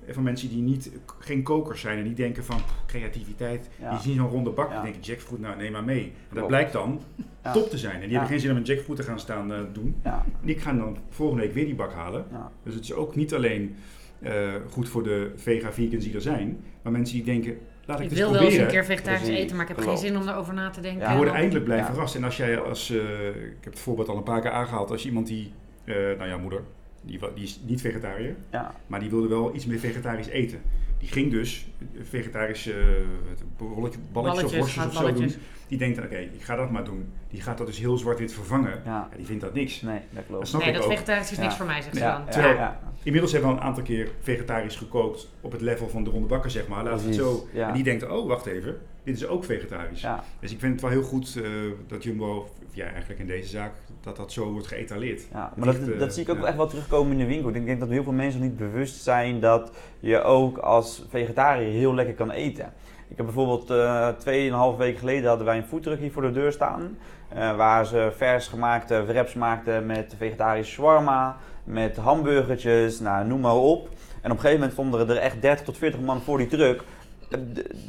van 0.09 0.23
mensen 0.23 0.49
die 0.49 0.61
niet, 0.61 0.91
geen 1.19 1.43
kokers 1.43 1.81
zijn 1.81 1.97
en 1.97 2.03
die 2.03 2.13
denken 2.13 2.43
van 2.45 2.59
creativiteit. 2.87 3.69
Ja. 3.81 3.89
Die 3.89 3.99
zien 3.99 4.15
zo'n 4.15 4.27
ronde 4.29 4.49
bak 4.49 4.69
Ja. 4.69 4.75
en 4.77 4.83
denken 4.83 5.01
jackfruit, 5.01 5.41
nou 5.41 5.57
neem 5.57 5.71
maar 5.71 5.83
mee. 5.83 6.03
En 6.03 6.11
dat 6.23 6.31
Klopt. 6.31 6.47
blijkt 6.47 6.73
dan 6.73 7.01
Ja. 7.43 7.51
top 7.51 7.69
te 7.69 7.77
zijn. 7.77 7.93
En 7.93 7.99
die 7.99 8.09
Ja. 8.09 8.13
hebben 8.13 8.29
geen 8.31 8.39
zin 8.39 8.51
om 8.51 8.57
een 8.57 8.63
jackfruit 8.63 8.99
te 8.99 9.05
gaan 9.05 9.19
staan 9.19 9.53
eh, 9.53 9.59
doen. 9.73 9.95
Ja, 10.03 10.25
En 10.41 10.45
die 10.47 10.59
gaan 10.59 10.77
dan 10.77 10.97
volgende 11.09 11.43
week 11.43 11.53
weer 11.53 11.65
die 11.65 11.75
bak 11.75 11.93
halen. 11.93 12.25
ja. 12.31 12.51
Dus 12.63 12.73
het 12.73 12.83
is 12.83 12.93
ook 12.93 13.15
niet 13.15 13.33
alleen 13.33 13.75
eh, 14.21 14.53
goed 14.69 14.89
voor 14.89 15.03
de 15.03 15.31
vega-vegans 15.35 16.03
die 16.03 16.13
er 16.15 16.21
zijn, 16.21 16.57
maar 16.81 16.91
mensen 16.91 17.15
die 17.15 17.23
denken, 17.25 17.57
laat 17.85 17.97
ik, 17.99 18.03
Ik 18.03 18.09
het 18.09 18.19
wil 18.19 18.27
eens 18.27 18.37
wel 18.37 18.45
eens 18.47 18.55
proberen. 18.55 18.61
een 18.65 18.71
keer 18.71 18.85
vegetarisch 18.85 19.27
eten, 19.37 19.55
maar 19.55 19.69
ik 19.69 19.75
heb 19.75 19.77
klopt. 19.83 19.99
geen 19.99 20.07
zin 20.11 20.21
om 20.21 20.27
erover 20.27 20.53
na 20.53 20.69
te 20.69 20.81
denken. 20.81 21.01
Ja, 21.01 21.07
Die 21.07 21.15
worden 21.17 21.33
eindelijk 21.33 21.65
blij 21.65 21.77
Ja. 21.77 21.85
verrast. 21.85 22.15
En 22.15 22.23
als 22.23 22.37
jij 22.37 22.59
als, 22.59 22.89
eh, 22.89 23.27
ik 23.29 23.57
heb 23.63 23.73
het 23.73 23.79
voorbeeld 23.79 24.07
al 24.07 24.17
een 24.17 24.23
paar 24.23 24.41
keer 24.41 24.51
aangehaald, 24.51 24.91
als 24.91 25.05
iemand 25.05 25.27
die, 25.27 25.51
eh, 25.85 25.95
nou 25.95 26.25
ja, 26.25 26.37
moeder, 26.37 26.61
die, 27.01 27.19
is 27.35 27.59
niet 27.65 27.81
vegetariër, 27.81 28.35
ja. 28.51 28.75
maar 28.87 28.99
die 28.99 29.09
wilde 29.09 29.27
wel 29.27 29.55
iets 29.55 29.65
meer 29.65 29.79
vegetarisch 29.79 30.27
eten. 30.27 30.61
Die 30.99 31.09
ging 31.09 31.31
dus 31.31 31.67
vegetarische 32.03 32.73
uh, 32.73 33.67
balletjes, 33.75 34.01
balletjes 34.11 34.43
of 34.43 34.55
worstjes 34.55 34.85
of 34.85 34.93
zo 34.93 34.99
balletjes. 35.01 35.33
doen. 35.33 35.41
Die 35.67 35.77
denkt, 35.77 35.97
oké, 35.99 36.17
ik 36.17 36.41
ga 36.41 36.55
dat 36.55 36.71
maar 36.71 36.83
doen. 36.83 37.13
Die 37.29 37.41
gaat 37.41 37.57
dat 37.57 37.67
dus 37.67 37.77
heel 37.77 37.97
zwart-wit 37.97 38.33
vervangen. 38.33 38.81
ja. 38.85 39.09
Ja, 39.11 39.17
die 39.17 39.25
vindt 39.25 39.41
dat 39.41 39.53
niks. 39.53 39.81
Nee, 39.81 39.99
dat 40.09 40.23
klopt. 40.25 40.39
Dat 40.39 40.47
snap 40.47 40.61
Nee, 40.61 40.69
ik 40.69 40.75
dat 40.75 40.85
ook. 40.85 40.91
vegetarisch 40.91 41.31
is 41.31 41.37
niks 41.37 41.55
voor 41.55 41.65
mij, 41.65 41.81
zegt 41.81 41.95
ze 41.95 42.01
Ja, 42.01 42.11
dan. 42.17 42.25
ja, 42.25 42.31
Terwijl- 42.31 42.55
ja. 42.55 42.79
Inmiddels 43.03 43.31
hebben 43.31 43.49
we 43.49 43.55
al 43.55 43.61
een 43.61 43.67
aantal 43.67 43.83
keer 43.83 44.09
vegetarisch 44.21 44.75
gekookt 44.75 45.27
op 45.41 45.51
het 45.51 45.61
level 45.61 45.89
van 45.89 46.03
de 46.03 46.09
ronde 46.09 46.27
bakker, 46.27 46.51
zeg 46.51 46.67
maar. 46.67 46.83
Laten 46.83 46.99
we 46.99 47.05
het 47.05 47.15
zo. 47.15 47.47
ja. 47.53 47.67
En 47.67 47.73
die 47.73 47.83
denkt, 47.83 48.09
oh, 48.09 48.27
wacht 48.27 48.45
even, 48.45 48.77
dit 49.03 49.15
is 49.15 49.27
ook 49.27 49.43
vegetarisch. 49.43 50.01
Ja, 50.01 50.23
Dus 50.39 50.51
ik 50.51 50.59
vind 50.59 50.71
het 50.71 50.81
wel 50.81 50.89
heel 50.89 51.01
goed 51.01 51.35
eh, 51.35 51.49
dat 51.87 52.03
Jumbo, 52.03 52.49
ja, 52.71 52.85
eigenlijk 52.85 53.19
in 53.19 53.27
deze 53.27 53.49
zaak, 53.49 53.71
dat 54.01 54.15
dat 54.15 54.31
zo 54.31 54.51
wordt 54.51 54.67
geëtaleerd. 54.67 55.27
ja. 55.31 55.53
Maar 55.55 55.65
dat, 55.65 55.87
eh, 55.87 55.99
dat 55.99 56.13
zie 56.13 56.23
ik 56.23 56.29
ook 56.29 56.37
ja. 56.37 56.45
echt 56.45 56.57
wel 56.57 56.67
terugkomen 56.67 57.11
in 57.11 57.17
de 57.17 57.25
winkel. 57.25 57.53
Ik 57.53 57.65
denk 57.65 57.79
dat 57.79 57.89
heel 57.89 58.03
veel 58.03 58.11
mensen 58.13 58.41
niet 58.41 58.57
bewust 58.57 59.03
zijn 59.03 59.39
dat 59.39 59.71
je 59.99 60.21
ook 60.21 60.57
als 60.57 61.05
vegetariër 61.09 61.71
heel 61.71 61.93
lekker 61.93 62.13
kan 62.15 62.31
eten. 62.31 62.73
Ik 63.07 63.17
heb 63.17 63.25
bijvoorbeeld 63.25 63.69
eh 63.69 64.73
2,5 64.73 64.77
weken 64.77 64.99
geleden 64.99 65.27
hadden 65.29 65.45
wij 65.45 65.57
een 65.57 65.65
foodtruck 65.67 65.99
hier 65.99 66.11
voor 66.11 66.21
de 66.21 66.31
deur 66.31 66.51
staan. 66.51 66.97
waar 67.33 67.85
ze 67.85 68.11
vers 68.15 68.47
gemaakte 68.47 69.03
wraps 69.05 69.33
maakten 69.33 69.85
met 69.85 70.15
vegetarische 70.17 70.71
shawarma, 70.73 71.37
met 71.63 71.97
hamburgertjes, 71.97 72.99
nou, 72.99 73.25
noem 73.27 73.39
maar 73.39 73.55
op. 73.55 73.89
En 74.21 74.31
op 74.31 74.37
een 74.37 74.43
gegeven 74.43 74.53
moment 74.53 74.71
stonden 74.71 75.09
er 75.09 75.17
echt 75.17 75.41
30 75.41 75.65
tot 75.65 75.77
40 75.77 75.99
man 75.99 76.21
voor 76.21 76.37
die 76.37 76.47
truck 76.47 76.83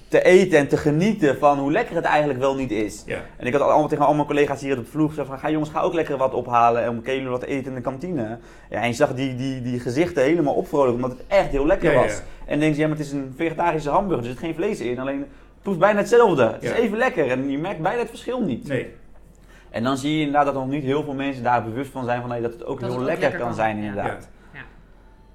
te 0.08 0.22
eten 0.22 0.58
en 0.58 0.68
te 0.68 0.76
genieten 0.76 1.38
van 1.38 1.58
hoe 1.58 1.72
lekker 1.72 1.94
het 1.94 2.04
eigenlijk 2.04 2.38
wel 2.40 2.54
niet 2.54 2.70
is. 2.70 3.02
Ja, 3.06 3.18
En 3.36 3.46
ik 3.46 3.52
had 3.52 3.62
allemaal 3.62 3.88
tegen 3.88 4.06
al 4.06 4.14
mijn 4.14 4.26
collega's 4.26 4.60
hier 4.60 4.78
op 4.78 4.84
de 4.84 4.90
vloer 4.90 5.08
gezegd 5.08 5.26
van, 5.28 5.38
ga 5.38 5.50
jongens, 5.50 5.70
ga 5.70 5.80
ook 5.80 5.94
lekker 5.94 6.16
wat 6.16 6.34
ophalen 6.34 6.82
en 6.84 6.94
kunnen 6.94 7.14
jullie 7.14 7.28
wat 7.28 7.42
eten 7.42 7.66
in 7.68 7.74
de 7.74 7.80
kantine. 7.80 8.38
Ja, 8.70 8.80
en 8.80 8.86
je 8.88 8.94
zag 8.94 9.14
die, 9.14 9.34
die, 9.34 9.62
die 9.62 9.80
gezichten 9.80 10.22
helemaal 10.22 10.54
opvrolijken, 10.54 10.94
omdat 11.04 11.18
het 11.18 11.26
echt 11.26 11.48
heel 11.50 11.66
lekker 11.66 11.92
Ja, 11.92 12.00
was. 12.02 12.12
ja. 12.12 12.18
En 12.44 12.48
dan 12.50 12.58
denk 12.58 12.74
je, 12.74 12.80
ja, 12.80 12.88
maar 12.88 12.96
het 12.96 13.06
is 13.06 13.12
een 13.12 13.32
vegetarische 13.36 13.90
hamburger, 13.90 14.24
er 14.26 14.30
zit 14.30 14.38
geen 14.40 14.54
vlees 14.54 14.80
in, 14.80 14.98
alleen 14.98 15.18
het 15.18 15.28
proeft 15.62 15.78
bijna 15.78 15.98
hetzelfde. 15.98 16.44
Het 16.44 16.62
is 16.62 16.70
even 16.70 16.98
lekker 16.98 17.30
en 17.30 17.50
je 17.50 17.58
merkt 17.58 17.80
bijna 17.80 17.98
het 17.98 18.08
verschil 18.08 18.40
niet. 18.40 18.68
nee. 18.68 18.94
En 19.70 19.82
dan 19.84 19.96
zie 19.96 20.12
je 20.12 20.18
inderdaad 20.18 20.44
dat 20.44 20.54
nog 20.54 20.68
niet 20.68 20.84
heel 20.84 21.02
veel 21.02 21.14
mensen 21.14 21.42
daar 21.42 21.64
bewust 21.64 21.90
van 21.90 22.04
zijn 22.04 22.20
van 22.20 22.30
hey, 22.30 22.40
dat 22.40 22.52
het 22.52 22.64
ook 22.64 22.80
Dat 22.80 22.90
heel 22.90 22.90
het 22.90 22.98
ook 23.00 23.04
lekker, 23.04 23.22
lekker 23.22 23.38
kan 23.38 23.48
kan. 23.48 23.56
zijn 23.56 23.76
Ja. 23.76 23.82
inderdaad. 23.88 24.28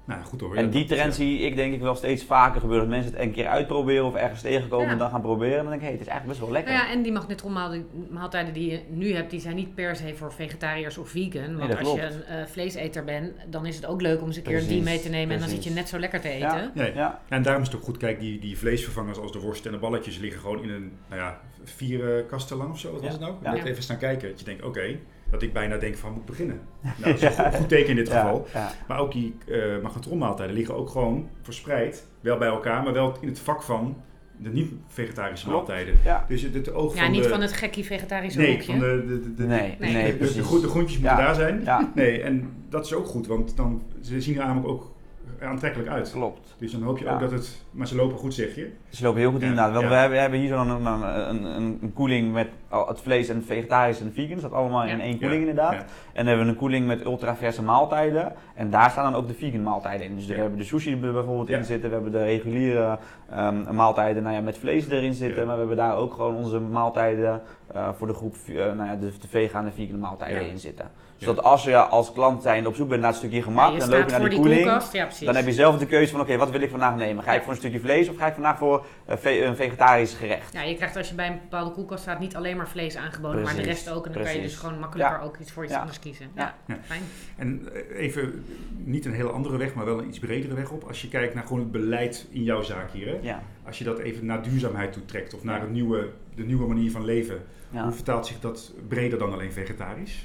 Nou, 0.08 0.22
goed 0.24 0.40
hoor. 0.40 0.56
En 0.56 0.70
die 0.70 0.84
trend 0.84 1.14
zie 1.14 1.38
ik 1.38 1.56
denk 1.56 1.74
ik 1.74 1.80
wel 1.80 1.94
steeds 1.94 2.24
vaker 2.24 2.60
gebeuren. 2.60 2.88
Dat 2.88 2.96
mensen 2.96 3.12
het 3.14 3.22
een 3.22 3.32
keer 3.32 3.46
uitproberen 3.46 4.04
of 4.04 4.14
ergens 4.14 4.40
tegenkomen 4.40 4.86
Ja. 4.86 4.92
en 4.92 4.98
dan 4.98 5.10
gaan 5.10 5.20
proberen. 5.20 5.56
En 5.58 5.62
dan 5.62 5.70
denk 5.70 5.80
ik, 5.82 5.86
hé, 5.86 5.92
het 5.92 6.00
is 6.00 6.06
eigenlijk 6.06 6.26
best 6.38 6.40
wel 6.40 6.50
lekker. 6.50 6.72
Nou 6.74 6.86
ja, 6.86 6.92
en 6.92 7.02
die 7.02 7.12
magnetronmaaltijden 7.12 8.52
die 8.52 8.70
je 8.70 8.80
nu 8.88 9.12
hebt, 9.14 9.30
die 9.30 9.40
zijn 9.40 9.56
niet 9.56 9.74
per 9.74 9.96
se 9.96 10.14
voor 10.16 10.32
vegetariërs 10.32 10.98
of 10.98 11.08
vegan. 11.08 11.56
Want 11.56 11.70
dat 11.70 11.78
als 11.78 11.94
je 11.94 12.02
een 12.02 12.22
eh, 12.24 12.46
vleeseter 12.46 13.04
bent, 13.04 13.32
dan 13.48 13.66
is 13.66 13.76
het 13.76 13.86
ook 13.86 14.00
leuk 14.00 14.20
om 14.20 14.26
eens 14.26 14.36
een 14.36 14.42
keer 14.42 14.52
een 14.58 14.66
die 14.66 14.68
Precies, 14.82 14.84
mee 14.84 15.00
te 15.00 15.08
nemen. 15.08 15.34
En 15.34 15.40
dan 15.40 15.48
zit 15.48 15.56
je 15.64 15.70
precies. 15.70 15.78
net 15.80 15.88
zo 15.88 15.98
lekker 15.98 16.20
te 16.20 16.28
eten. 16.28 16.48
Ja. 16.48 16.70
Nee. 16.74 16.94
Ja, 16.94 17.20
En 17.28 17.42
daarom 17.42 17.62
is 17.62 17.68
het 17.68 17.76
ook 17.76 17.84
goed, 17.84 17.96
kijk, 17.96 18.20
die, 18.20 18.38
die 18.40 18.58
vleesvervangers 18.58 19.18
als 19.18 19.32
de 19.32 19.38
worst 19.40 19.66
en 19.66 19.72
de 19.72 19.78
balletjes 19.78 20.18
liggen 20.18 20.40
gewoon 20.40 20.62
in 20.62 20.70
een, 20.70 20.92
nou 21.08 21.20
ja, 21.20 21.40
vier 21.64 22.16
eh, 22.18 22.26
kasten 22.28 22.56
lang 22.56 22.70
of 22.70 22.78
zo. 22.78 22.92
Wat 22.92 23.00
was 23.02 23.12
het 23.12 23.20
nou? 23.20 23.34
Ja. 23.42 23.52
Net 23.52 23.64
even 23.64 23.82
staan 23.82 23.98
kijken. 23.98 24.28
Dat 24.28 24.38
je 24.38 24.44
denkt, 24.44 24.62
oké, 24.64 24.96
dat 25.30 25.42
ik 25.42 25.52
bijna 25.52 25.76
denk 25.76 25.96
van, 25.96 26.10
moet 26.10 26.20
ik 26.20 26.26
beginnen? 26.26 26.60
Nou, 26.82 26.94
dat 27.02 27.14
is 27.14 27.22
een 27.22 27.44
goed, 27.44 27.54
goed 27.54 27.68
teken 27.68 27.88
in 27.90 27.96
dit 27.96 28.08
geval. 28.08 28.46
ja. 28.54 28.70
Maar 28.88 28.98
ook 28.98 29.12
die 29.12 29.34
uh, 29.46 29.82
magnetronmaaltijden 29.82 30.54
liggen 30.56 30.74
ook 30.76 30.88
gewoon 30.88 31.28
verspreid, 31.42 32.06
wel 32.20 32.38
bij 32.38 32.48
elkaar, 32.48 32.82
maar 32.82 32.92
wel 32.92 33.16
in 33.20 33.28
het 33.28 33.38
vak 33.38 33.62
van 33.62 33.96
de 34.36 34.48
niet-vegetarische 34.50 35.48
maaltijden. 35.48 35.94
Ja. 36.04 36.24
Dus 36.28 36.42
het, 36.42 36.54
het 36.54 36.72
oog 36.72 36.94
Ja, 36.94 37.02
van 37.02 37.10
niet 37.10 37.22
de... 37.22 37.28
van 37.28 37.40
het 37.40 37.52
gekkie 37.52 37.84
vegetarische 37.84 38.38
nee, 38.38 38.50
hoekje. 38.50 38.70
van 38.70 38.78
de... 38.80 39.04
de, 39.06 39.20
de, 39.20 39.34
de- 39.34 39.42
Nee, 39.46 39.76
Nee. 39.78 39.92
nee, 39.92 40.04
de, 40.04 40.10
de, 40.10 40.16
precies. 40.16 40.46
groentjes 40.46 40.98
moeten 40.98 41.16
Ja. 41.18 41.24
daar 41.24 41.34
zijn. 41.34 41.60
Ja, 41.64 41.90
Nee, 41.94 42.22
en 42.22 42.48
dat 42.68 42.84
is 42.84 42.92
ook 42.94 43.06
goed, 43.06 43.26
want 43.26 43.56
dan, 43.56 43.82
ze 44.02 44.20
zien 44.20 44.38
er 44.38 44.46
namelijk 44.46 44.68
ook 44.68 44.94
aantrekkelijk 45.42 45.88
uit. 45.90 46.10
klopt. 46.10 46.54
Dus 46.58 46.72
dan 46.72 46.82
hoop 46.82 46.98
je 46.98 47.04
Ja. 47.04 47.12
ook 47.14 47.20
dat 47.20 47.30
het... 47.30 47.64
Maar 47.70 47.86
ze 47.86 47.96
lopen 47.96 48.18
goed, 48.18 48.34
zeg 48.34 48.54
je. 48.54 48.70
Ze 48.88 49.02
lopen 49.04 49.20
heel 49.20 49.30
goed 49.30 49.40
Ja, 49.40 49.46
inderdaad. 49.46 49.72
Want 49.72 49.82
ja. 49.84 49.88
we, 49.90 49.94
hebben, 49.96 50.14
we 50.16 50.20
hebben 50.22 50.38
hier 50.40 50.48
zo'n 50.48 50.68
een, 50.68 50.86
een, 50.86 51.44
een, 51.44 51.78
een 51.82 51.92
koeling 51.94 52.32
met 52.32 52.48
al 52.68 52.88
het 52.88 53.00
vlees 53.00 53.28
en 53.28 53.36
het 53.36 53.44
vegetarisch 53.46 54.00
en 54.00 54.04
het 54.06 54.14
vegan. 54.14 54.40
Dat 54.40 54.52
allemaal 54.52 54.84
in 54.84 55.00
één 55.00 55.18
koeling 55.18 55.42
Ja, 55.42 55.48
inderdaad. 55.48 55.72
ja. 55.72 55.78
En 55.78 55.86
dan 56.14 56.26
hebben 56.26 56.44
we 56.46 56.50
een 56.52 56.58
koeling 56.58 56.86
met 56.86 57.04
ultraverse 57.04 57.62
maaltijden. 57.62 58.32
En 58.54 58.70
daar 58.70 58.90
staan 58.90 59.12
dan 59.12 59.20
ook 59.20 59.28
de 59.28 59.34
vegan 59.34 59.62
maaltijden 59.62 60.06
in. 60.06 60.14
Dus 60.14 60.26
daar 60.26 60.36
Ja. 60.36 60.40
hebben 60.42 60.58
we 60.58 60.64
de 60.64 60.70
sushi 60.70 60.96
bijvoorbeeld 60.96 61.48
Ja. 61.48 61.56
in 61.56 61.64
zitten. 61.64 61.88
We 61.88 61.94
hebben 61.94 62.12
de 62.12 62.24
reguliere 62.24 62.98
ehm, 63.30 63.74
maaltijden 63.74 64.22
nou 64.22 64.34
ja, 64.34 64.40
met 64.40 64.58
vlees 64.58 64.88
erin 64.88 65.14
zitten. 65.14 65.40
Ja. 65.40 65.44
Maar 65.46 65.54
we 65.54 65.58
hebben 65.60 65.76
daar 65.76 65.96
ook 65.96 66.12
gewoon 66.14 66.36
onze 66.36 66.60
maaltijden 66.60 67.40
eh, 67.74 67.88
voor 67.98 68.06
de 68.06 68.14
groep 68.14 68.36
eh, 68.48 68.54
nou 68.54 68.84
ja, 68.84 68.96
de, 68.96 69.12
de 69.20 69.28
vegane 69.28 69.70
vegan 69.70 69.98
maaltijden 69.98 70.44
Ja. 70.44 70.50
in 70.50 70.58
zitten. 70.58 70.90
Zodat 71.16 71.44
als 71.44 71.64
je 71.64 71.76
als 71.76 72.12
klant 72.12 72.42
zijn 72.42 72.66
op 72.66 72.74
zoek 72.74 72.88
bent 72.88 73.00
naar 73.00 73.10
het 73.10 73.18
stukje 73.18 73.42
gemak, 73.42 73.78
dan 73.78 73.88
loop 73.88 74.04
je 74.10 74.18
naar 74.18 74.28
die 74.30 74.38
koeling. 74.38 74.62
koelkast. 74.62 74.92
Ja, 74.92 75.04
precies. 75.04 75.26
Dan 75.26 75.36
heb 75.36 75.46
je 75.46 75.52
zelf 75.52 75.78
de 75.78 75.86
keuze 75.86 76.10
van, 76.12 76.20
oké, 76.20 76.36
wat 76.36 76.50
wil 76.50 76.60
ik 76.60 76.70
vandaag 76.70 76.96
nemen? 76.96 77.24
Ga 77.24 77.32
ik 77.32 77.42
voor 77.42 77.50
een 77.52 77.58
stukje 77.58 77.80
vlees 77.80 78.08
of 78.08 78.16
ga 78.16 78.26
ik 78.26 78.34
vandaag 78.34 78.58
voor 78.58 78.86
eh, 79.06 79.16
ve- 79.16 79.44
een 79.44 79.56
vegetarisch 79.56 80.14
gerecht? 80.14 80.52
Ja, 80.52 80.62
je 80.62 80.74
krijgt 80.74 80.96
als 80.96 81.08
je 81.08 81.14
bij 81.14 81.26
een 81.26 81.38
bepaalde 81.42 81.70
koelkast 81.70 82.02
staat 82.02 82.18
niet 82.20 82.36
alleen 82.36 82.56
maar 82.56 82.68
vlees 82.68 82.96
aangeboden, 82.96 83.42
maar 83.42 83.54
de 83.54 83.62
rest 83.62 83.90
ook. 83.90 84.06
En 84.06 84.12
dan 84.12 84.22
kan 84.22 84.34
je 84.34 84.40
dus 84.40 84.56
gewoon 84.56 84.78
makkelijker 84.78 85.16
Ja. 85.18 85.22
ook 85.24 85.36
iets 85.38 85.52
voor 85.52 85.64
iets 85.64 85.72
Ja. 85.72 85.78
anders 85.80 85.98
kiezen. 85.98 86.26
Ja. 86.34 86.42
Ja, 86.66 86.74
Ja. 86.74 86.80
fijn. 86.84 87.02
En 87.36 87.68
even, 87.94 88.44
niet 88.76 89.04
een 89.06 89.12
hele 89.14 89.30
andere 89.30 89.56
weg, 89.56 89.74
maar 89.74 89.84
wel 89.84 89.98
een 89.98 90.08
iets 90.08 90.18
bredere 90.18 90.54
weg 90.54 90.70
op. 90.70 90.84
Als 90.84 91.02
je 91.02 91.08
kijkt 91.08 91.34
naar 91.34 91.42
gewoon 91.42 91.58
het 91.60 91.72
beleid 91.72 92.26
in 92.30 92.42
jouw 92.42 92.62
zaak 92.62 92.90
hier. 92.92 93.06
Hè? 93.06 93.18
Ja. 93.22 93.42
Als 93.68 93.78
je 93.78 93.84
dat 93.84 93.98
even 93.98 94.26
naar 94.26 94.42
duurzaamheid 94.42 94.92
toe 94.92 95.04
trekt 95.04 95.34
of 95.34 95.44
naar 95.44 95.68
nieuwe, 95.68 96.08
de 96.34 96.44
nieuwe 96.44 96.66
manier 96.66 96.90
van 96.90 97.04
leven. 97.04 97.42
Hoe 97.70 97.92
vertaalt 97.92 98.26
zich 98.26 98.40
dat 98.40 98.74
breder 98.88 99.18
dan 99.18 99.32
alleen 99.32 99.52
vegetarisch? 99.52 100.24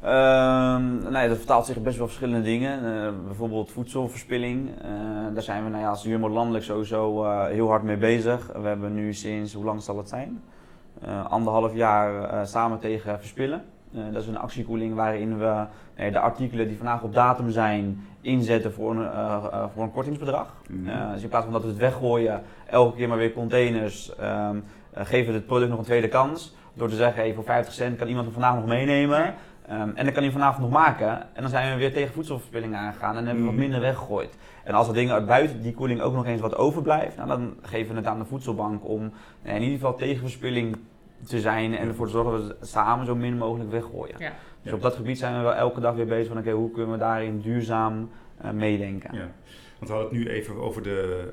Nou 0.00 1.12
ja, 1.12 1.26
dat 1.26 1.36
vertaalt 1.36 1.66
zich 1.66 1.82
best 1.82 1.96
wel 1.96 2.06
verschillende 2.06 2.42
dingen. 2.42 3.04
Eh, 3.04 3.12
bijvoorbeeld 3.24 3.70
voedselverspilling. 3.70 4.70
Eh, 4.82 4.90
daar 5.34 5.42
zijn 5.42 5.64
we 5.64 5.70
nou 5.70 5.82
ja, 5.82 5.88
als 5.88 6.02
Jumbo 6.02 6.28
landelijk 6.28 6.64
sowieso 6.64 7.24
eh, 7.24 7.46
heel 7.46 7.68
hard 7.68 7.82
mee 7.82 7.96
bezig. 7.96 8.46
We 8.46 8.68
hebben 8.68 8.94
nu 8.94 9.14
sinds, 9.14 9.52
hoe 9.52 9.64
lang 9.64 9.82
zal 9.82 9.96
het 9.96 10.08
zijn? 10.08 10.42
Anderhalf 11.28 11.74
jaar 11.74 12.46
samen 12.46 12.78
tegen 12.78 13.18
verspillen. 13.18 13.64
Eh, 13.96 14.02
dat 14.12 14.22
is 14.22 14.28
een 14.28 14.38
actiekoeling 14.38 14.94
waarin 14.94 15.38
we 15.38 15.64
de 15.96 16.18
artikelen 16.20 16.68
die 16.68 16.76
vandaag 16.76 17.02
op 17.02 17.14
datum 17.14 17.50
zijn 17.50 18.06
inzetten 18.20 18.72
voor 18.72 18.90
een, 18.90 19.06
eh, 19.10 19.44
eh, 19.52 19.64
voor 19.74 19.82
een 19.82 19.92
kortingsbedrag. 19.92 20.54
Mhm. 20.68 21.12
Dus 21.12 21.22
in 21.22 21.28
plaats 21.28 21.44
van 21.44 21.52
dat 21.52 21.62
we 21.62 21.68
het 21.68 21.76
weggooien, 21.76 22.42
elke 22.66 22.96
keer 22.96 23.08
maar 23.08 23.18
weer 23.18 23.32
containers, 23.32 24.16
ehm, 24.16 24.56
eh, 24.92 25.04
geven 25.04 25.32
we 25.32 25.38
het 25.38 25.46
product 25.46 25.70
nog 25.70 25.78
een 25.78 25.84
tweede 25.84 26.08
kans. 26.08 26.54
Door 26.74 26.88
te 26.88 26.96
zeggen, 26.96 27.22
hey, 27.22 27.34
voor 27.34 27.44
50 27.44 27.74
cent 27.74 27.96
kan 27.98 28.08
iemand 28.08 28.24
hem 28.24 28.34
vandaag 28.34 28.54
nog 28.54 28.66
meenemen. 28.66 29.34
Ehm, 29.68 29.90
en 29.94 30.04
dan 30.04 30.12
kan 30.12 30.22
hij 30.22 30.32
vanavond 30.32 30.62
nog 30.62 30.70
maken. 30.70 31.08
En 31.34 31.42
dan 31.42 31.50
zijn 31.50 31.72
we 31.72 31.78
weer 31.78 31.92
tegen 31.92 32.14
voedselverspilling 32.14 32.74
aangegaan 32.74 33.16
en 33.16 33.24
hebben 33.24 33.36
we 33.36 33.44
wat 33.44 33.52
Mhm. 33.52 33.60
minder 33.62 33.80
weggegooid. 33.80 34.36
En 34.64 34.74
als 34.74 34.88
er 34.88 34.94
dingen 34.94 35.14
uit 35.14 35.26
buiten 35.26 35.62
die 35.62 35.74
koeling 35.74 36.00
ook 36.00 36.14
nog 36.14 36.26
eens 36.26 36.40
wat 36.40 36.56
overblijft, 36.56 37.16
nou, 37.16 37.28
dan 37.28 37.54
geven 37.62 37.92
we 37.92 37.98
het 37.98 38.08
aan 38.08 38.18
de 38.18 38.24
voedselbank 38.24 38.88
om 38.88 39.12
in 39.42 39.62
ieder 39.62 39.78
geval 39.78 39.94
tegen 39.94 40.20
verspilling 40.20 40.76
te 41.26 41.40
zijn 41.40 41.76
en 41.76 41.88
ervoor 41.88 42.06
te 42.06 42.12
zorgen 42.12 42.32
dat 42.32 42.42
we 42.42 42.56
het 42.58 42.68
samen 42.68 43.06
zo 43.06 43.14
min 43.14 43.36
mogelijk 43.36 43.70
weggooien. 43.70 44.14
Ja. 44.18 44.32
Dus 44.62 44.72
op 44.72 44.82
dat 44.82 44.94
gebied 44.94 45.18
zijn 45.18 45.36
we 45.36 45.42
wel 45.42 45.54
elke 45.54 45.80
dag 45.80 45.94
weer 45.94 46.06
bezig 46.06 46.28
van 46.28 46.38
oké, 46.38 46.50
hoe 46.50 46.70
kunnen 46.70 46.92
we 46.92 46.98
daarin 46.98 47.40
duurzaam 47.40 48.10
eh, 48.38 48.50
meedenken. 48.50 49.14
ja. 49.14 49.30
Want 49.78 49.90
we 49.90 49.96
hadden 49.96 50.18
het 50.18 50.26
nu 50.26 50.32
even 50.32 50.56
over 50.56 50.82
de, 50.82 51.28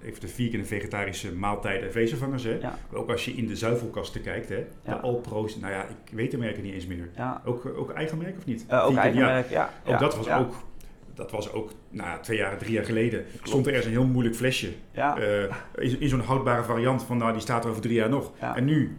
eh, 0.00 0.08
even 0.08 0.20
de 0.20 0.28
vegan 0.28 0.60
en 0.60 0.66
vegetarische 0.66 1.34
maaltijden 1.34 1.86
en 1.86 1.92
vezelvangers. 1.92 2.44
Hè? 2.44 2.58
Ja. 2.60 2.78
Ook 2.92 3.10
als 3.10 3.24
je 3.24 3.32
in 3.32 3.46
de 3.46 3.56
zuivelkasten 3.56 4.22
kijkt, 4.22 4.48
hè? 4.48 4.56
Ja. 4.56 4.94
de 4.94 5.00
Alpro's, 5.00 5.56
nou 5.56 5.72
ja, 5.72 5.82
ik 5.82 6.12
weet 6.12 6.30
de 6.30 6.38
merken 6.38 6.62
niet 6.62 6.74
eens 6.74 6.86
meer. 6.86 7.08
Ja. 7.16 7.42
Ook, 7.44 7.64
eh, 7.64 7.78
ook 7.78 7.92
eigen 7.92 8.18
merk 8.18 8.36
of 8.36 8.44
niet? 8.44 8.62
Ook 8.62 8.80
Vegan, 8.80 8.96
eigen 8.96 9.20
ja. 9.20 9.26
merk, 9.26 9.50
ja. 9.50 9.70
Ook 9.84 9.90
ja, 9.92 9.98
dat 9.98 10.16
was 10.16 10.26
ja. 10.26 10.38
ook, 10.38 10.54
dat 11.14 11.30
was 11.30 11.52
ook 11.52 11.70
nou, 11.90 12.08
ja, 12.08 12.18
twee 12.18 12.38
jaar, 12.38 12.58
drie 12.58 12.72
jaar 12.72 12.84
geleden. 12.84 13.24
Stond 13.42 13.66
er 13.66 13.72
ergens 13.72 13.86
een 13.86 14.00
heel 14.00 14.10
moeilijk 14.10 14.36
flesje. 14.36 14.72
Ja, 14.90 15.18
eh, 15.18 15.42
in, 15.74 16.00
in 16.00 16.08
zo'n 16.08 16.20
houdbare 16.20 16.62
variant 16.62 17.02
van 17.02 17.16
nou, 17.16 17.32
die 17.32 17.40
staat 17.40 17.64
er 17.64 17.70
over 17.70 17.82
drie 17.82 17.94
jaar 17.94 18.08
nog. 18.08 18.32
Ja. 18.40 18.56
En 18.56 18.64
nu 18.64 18.96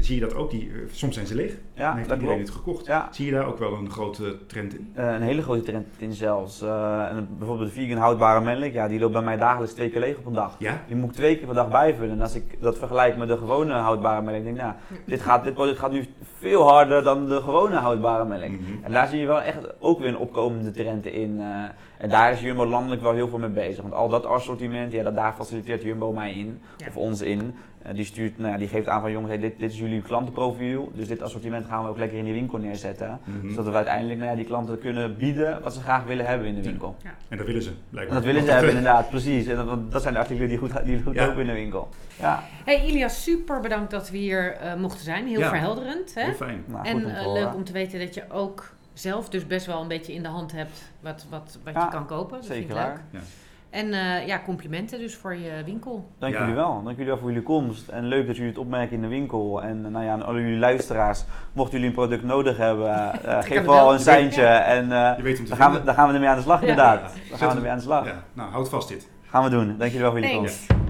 zie 0.00 0.14
je 0.14 0.20
dat 0.20 0.34
ook, 0.34 0.50
die, 0.50 0.70
eh, 0.70 0.78
soms 0.90 1.14
zijn 1.14 1.26
ze 1.26 1.34
leeg. 1.34 1.56
ja 1.74 1.88
dan 1.88 1.96
heeft 1.96 2.08
dat 2.08 2.18
iedereen 2.18 2.42
klopt. 2.42 2.54
het 2.54 2.64
gekocht. 2.64 2.86
Ja. 2.86 3.08
Zie 3.10 3.26
je 3.26 3.32
daar 3.32 3.46
ook 3.46 3.58
wel 3.58 3.72
een 3.72 3.90
grote 3.90 4.36
trend 4.46 4.74
in? 4.74 4.92
Eh, 4.94 5.12
een 5.12 5.22
hele 5.22 5.42
grote 5.42 5.62
trend 5.62 5.86
in 5.98 6.12
zelfs. 6.12 6.62
Eh, 6.62 7.08
en 7.10 7.28
bijvoorbeeld 7.38 7.74
de 7.74 7.80
vegan 7.80 7.98
houdbare 7.98 8.40
melk, 8.40 8.72
ja, 8.72 8.88
die 8.88 9.00
loopt 9.00 9.12
bij 9.12 9.22
mij 9.22 9.36
dagelijks 9.36 9.74
twee 9.74 9.90
keer 9.90 10.00
leeg 10.00 10.18
op 10.18 10.26
een 10.26 10.32
dag. 10.32 10.56
Ja? 10.58 10.82
Die 10.86 10.96
moet 10.96 11.10
ik 11.10 11.16
twee 11.16 11.36
keer 11.36 11.46
per 11.46 11.54
dag 11.54 11.68
bijvullen. 11.68 12.10
En 12.10 12.20
als 12.20 12.34
ik 12.34 12.56
dat 12.60 12.78
vergelijk 12.78 13.16
met 13.16 13.28
de 13.28 13.38
gewone 13.38 13.72
houdbare 13.72 14.22
melk, 14.22 14.42
denk 14.44 14.56
ik, 14.56 14.62
nou, 14.62 14.74
dit, 15.04 15.20
gaat, 15.20 15.44
dit 15.44 15.54
product 15.54 15.78
gaat 15.78 15.92
nu 15.92 16.06
veel 16.38 16.68
harder 16.68 17.02
dan 17.02 17.28
de 17.28 17.40
gewone 17.40 17.76
houdbare 17.76 18.24
melk. 18.24 18.50
Mhm. 18.50 18.62
En 18.82 18.92
daar 18.92 19.08
zie 19.08 19.20
je 19.20 19.26
wel 19.26 19.42
echt 19.42 19.80
ook 19.80 19.98
weer 19.98 20.08
een 20.08 20.18
opkomende 20.18 20.70
trend 20.70 21.06
in. 21.06 21.40
En 21.98 22.08
daar 22.08 22.32
is 22.32 22.40
Jumbo 22.40 22.66
landelijk 22.66 23.02
wel 23.02 23.12
heel 23.14 23.28
veel 23.28 23.38
mee 23.38 23.48
bezig. 23.50 23.82
Want 23.82 23.94
al 23.94 24.08
dat 24.08 24.24
assortiment, 24.26 24.92
ja, 24.92 25.02
dat, 25.02 25.16
daar 25.16 25.32
faciliteert 25.32 25.82
Jumbo 25.82 26.12
mij 26.12 26.32
in, 26.32 26.60
Ja. 26.76 26.86
of 26.88 26.96
ons 26.96 27.20
in. 27.20 27.54
Eh, 27.82 27.94
die, 27.94 28.04
stuurt, 28.04 28.38
nou 28.38 28.52
ja, 28.52 28.58
die 28.58 28.68
geeft 28.68 28.88
aan 28.88 29.00
van 29.00 29.10
jongens, 29.10 29.30
hey, 29.32 29.40
dit, 29.40 29.58
dit 29.58 29.72
is 29.72 29.78
jullie 29.78 30.02
klantenprofiel. 30.02 30.90
Dus 30.94 31.08
dit 31.08 31.22
assortiment 31.22 31.66
gaan 31.66 31.82
we 31.82 31.88
ook 31.88 31.98
lekker 31.98 32.18
in 32.18 32.24
die 32.24 32.32
winkel 32.32 32.58
neerzetten. 32.58 33.18
Mhm. 33.24 33.48
Zodat 33.50 33.66
we 33.66 33.72
uiteindelijk 33.76 34.18
nou 34.18 34.30
ja, 34.30 34.36
die 34.36 34.44
klanten 34.44 34.78
kunnen 34.78 35.16
bieden 35.16 35.62
wat 35.62 35.74
ze 35.74 35.80
graag 35.80 36.04
willen 36.04 36.26
hebben 36.26 36.46
in 36.46 36.54
de 36.54 36.62
winkel. 36.62 36.96
En 37.28 37.36
dat 37.36 37.46
willen 37.46 37.62
ze, 37.62 37.68
En 37.70 37.76
blijkbaar. 37.90 38.16
dat 38.16 38.24
willen 38.24 38.42
ze 38.44 38.50
hebben 38.50 38.70
inderdaad, 38.76 39.10
precies. 39.10 39.46
En 39.46 39.56
dat, 39.56 39.92
dat 39.92 40.02
zijn 40.02 40.14
de 40.14 40.20
artikelen 40.20 40.48
die 40.48 40.58
goed, 40.58 40.84
die 40.84 41.02
goed 41.02 41.14
Ja. 41.14 41.26
lopen 41.26 41.40
in 41.40 41.46
de 41.46 41.52
winkel. 41.52 41.88
Ja, 42.20 42.42
Hey 42.64 42.84
Ilias, 42.86 43.22
super 43.22 43.60
bedankt 43.60 43.90
dat 43.90 44.10
we 44.10 44.16
hier 44.18 44.52
eh, 44.52 44.74
mochten 44.74 45.04
zijn. 45.04 45.26
Heel 45.26 45.38
Ja. 45.40 45.48
verhelderend. 45.48 46.14
Hè? 46.14 46.22
Heel 46.22 46.32
fijn. 46.34 46.64
nou, 46.66 46.86
En 46.86 46.96
om 46.96 47.04
eh, 47.10 47.32
leuk 47.32 47.54
om 47.54 47.64
te 47.64 47.72
weten 47.72 47.98
dat 47.98 48.14
je 48.14 48.22
ook 48.32 48.74
zelf 48.98 49.28
dus 49.28 49.46
best 49.46 49.66
wel 49.66 49.80
een 49.82 49.88
beetje 49.88 50.12
in 50.14 50.22
de 50.22 50.28
hand 50.28 50.52
hebt 50.52 50.92
wat, 51.00 51.26
wat, 51.30 51.58
wat 51.64 51.74
Ja, 51.74 51.84
je 51.84 51.90
kan 51.90 52.06
kopen. 52.06 52.36
Dat 52.36 52.44
Zeker 52.46 52.56
vind 52.66 52.70
ik 52.70 52.76
leuk. 52.76 52.86
waar. 52.86 53.02
Ja. 53.10 53.18
En 53.70 53.92
eh, 53.92 54.26
ja, 54.26 54.40
complimenten 54.44 54.98
dus 54.98 55.14
voor 55.16 55.34
je 55.34 55.62
winkel. 55.64 56.10
Dank 56.18 56.32
Ja. 56.34 56.40
jullie 56.40 56.54
wel. 56.54 56.72
Dank 56.84 56.88
jullie 56.96 57.06
wel 57.06 57.18
voor 57.18 57.28
jullie 57.28 57.42
komst. 57.42 57.88
En 57.88 58.04
leuk 58.04 58.26
dat 58.26 58.36
jullie 58.36 58.50
het 58.50 58.60
opmerken 58.60 58.96
in 58.96 59.02
de 59.02 59.08
winkel. 59.08 59.62
En 59.62 59.84
eh, 59.84 59.90
nou 59.90 60.04
ja, 60.04 60.12
aan 60.12 60.22
alle 60.24 60.40
jullie 60.40 60.58
luisteraars, 60.58 61.24
mochten 61.52 61.72
jullie 61.72 61.88
een 61.88 61.94
product 61.94 62.22
nodig 62.24 62.56
hebben, 62.56 63.22
eh, 63.24 63.42
geef 63.50 63.64
vooral 63.64 63.84
wel. 63.84 63.92
een 63.92 64.00
seintje. 64.00 64.44
En 64.46 64.92
eh 64.92 65.16
Je 65.16 65.22
weet 65.22 65.36
hem 65.36 65.44
te 65.44 65.48
dan, 65.50 65.58
gaan 65.60 65.72
we, 65.72 65.82
dan 65.84 65.94
gaan 65.94 66.08
we 66.08 66.14
ermee 66.14 66.28
aan 66.28 66.36
de 66.36 66.42
slag 66.42 66.60
Ja. 66.60 66.66
inderdaad. 66.66 67.00
Ja. 67.14 67.28
Dan 67.28 67.38
gaan 67.38 67.48
we 67.48 67.54
ermee 67.54 67.70
aan 67.70 67.76
de 67.76 67.82
slag. 67.82 68.06
Ja. 68.06 68.22
Nou, 68.32 68.50
houd 68.50 68.68
vast 68.68 68.88
dit. 68.88 69.08
Gaan 69.26 69.44
we 69.44 69.50
doen. 69.50 69.66
Dank 69.66 69.80
jullie 69.92 70.00
wel 70.00 70.10
voor 70.10 70.20
jullie 70.20 70.36
komst. 70.36 70.85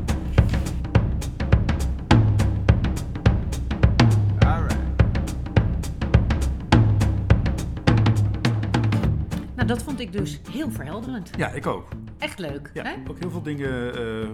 Nou, 9.67 9.79
dat 9.79 9.87
vond 9.87 10.01
ik 10.01 10.13
dus 10.13 10.41
heel 10.51 10.71
verhelderend. 10.71 11.31
Ja, 11.37 11.51
ik 11.51 11.67
ook. 11.67 11.89
Echt 12.19 12.39
leuk. 12.39 12.71
Ja, 12.75 12.83
Hè? 12.83 12.95
ook 13.09 13.19
heel 13.19 13.31
veel 13.31 13.43
dingen 13.43 13.95
eh, 13.95 14.29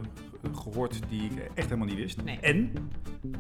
gehoord 0.53 1.01
die 1.09 1.23
ik 1.23 1.51
echt 1.55 1.69
helemaal 1.69 1.87
niet 1.87 1.97
wist. 1.97 2.23
Nee. 2.23 2.39
En 2.39 2.73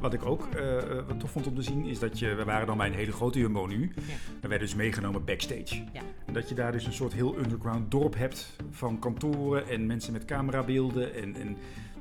wat 0.00 0.12
ik 0.12 0.24
ook 0.24 0.48
eh, 0.54 0.76
eh, 0.78 1.06
wat 1.06 1.20
tof 1.20 1.30
vond 1.30 1.46
om 1.46 1.54
te 1.54 1.62
zien, 1.62 1.84
is 1.84 1.98
dat 1.98 2.18
je, 2.18 2.34
we 2.34 2.44
waren 2.44 2.66
dan 2.66 2.76
bij 2.76 2.86
een 2.86 2.94
hele 2.94 3.12
grote 3.12 3.38
Jumbo 3.38 3.66
nu. 3.66 3.92
Ja. 3.94 4.14
We 4.40 4.48
werden 4.48 4.66
dus 4.66 4.76
meegenomen 4.76 5.24
backstage. 5.24 5.84
Ja. 5.92 6.00
En 6.26 6.32
dat 6.32 6.48
je 6.48 6.54
daar 6.54 6.72
dus 6.72 6.86
een 6.86 6.92
soort 6.92 7.12
heel 7.12 7.38
underground 7.38 7.90
dorp 7.90 8.16
hebt 8.16 8.56
van 8.70 8.98
kantoren 8.98 9.68
en 9.68 9.86
mensen 9.86 10.12
met 10.12 10.24
camerabeelden 10.24 11.14
en, 11.14 11.36
en 11.36 11.56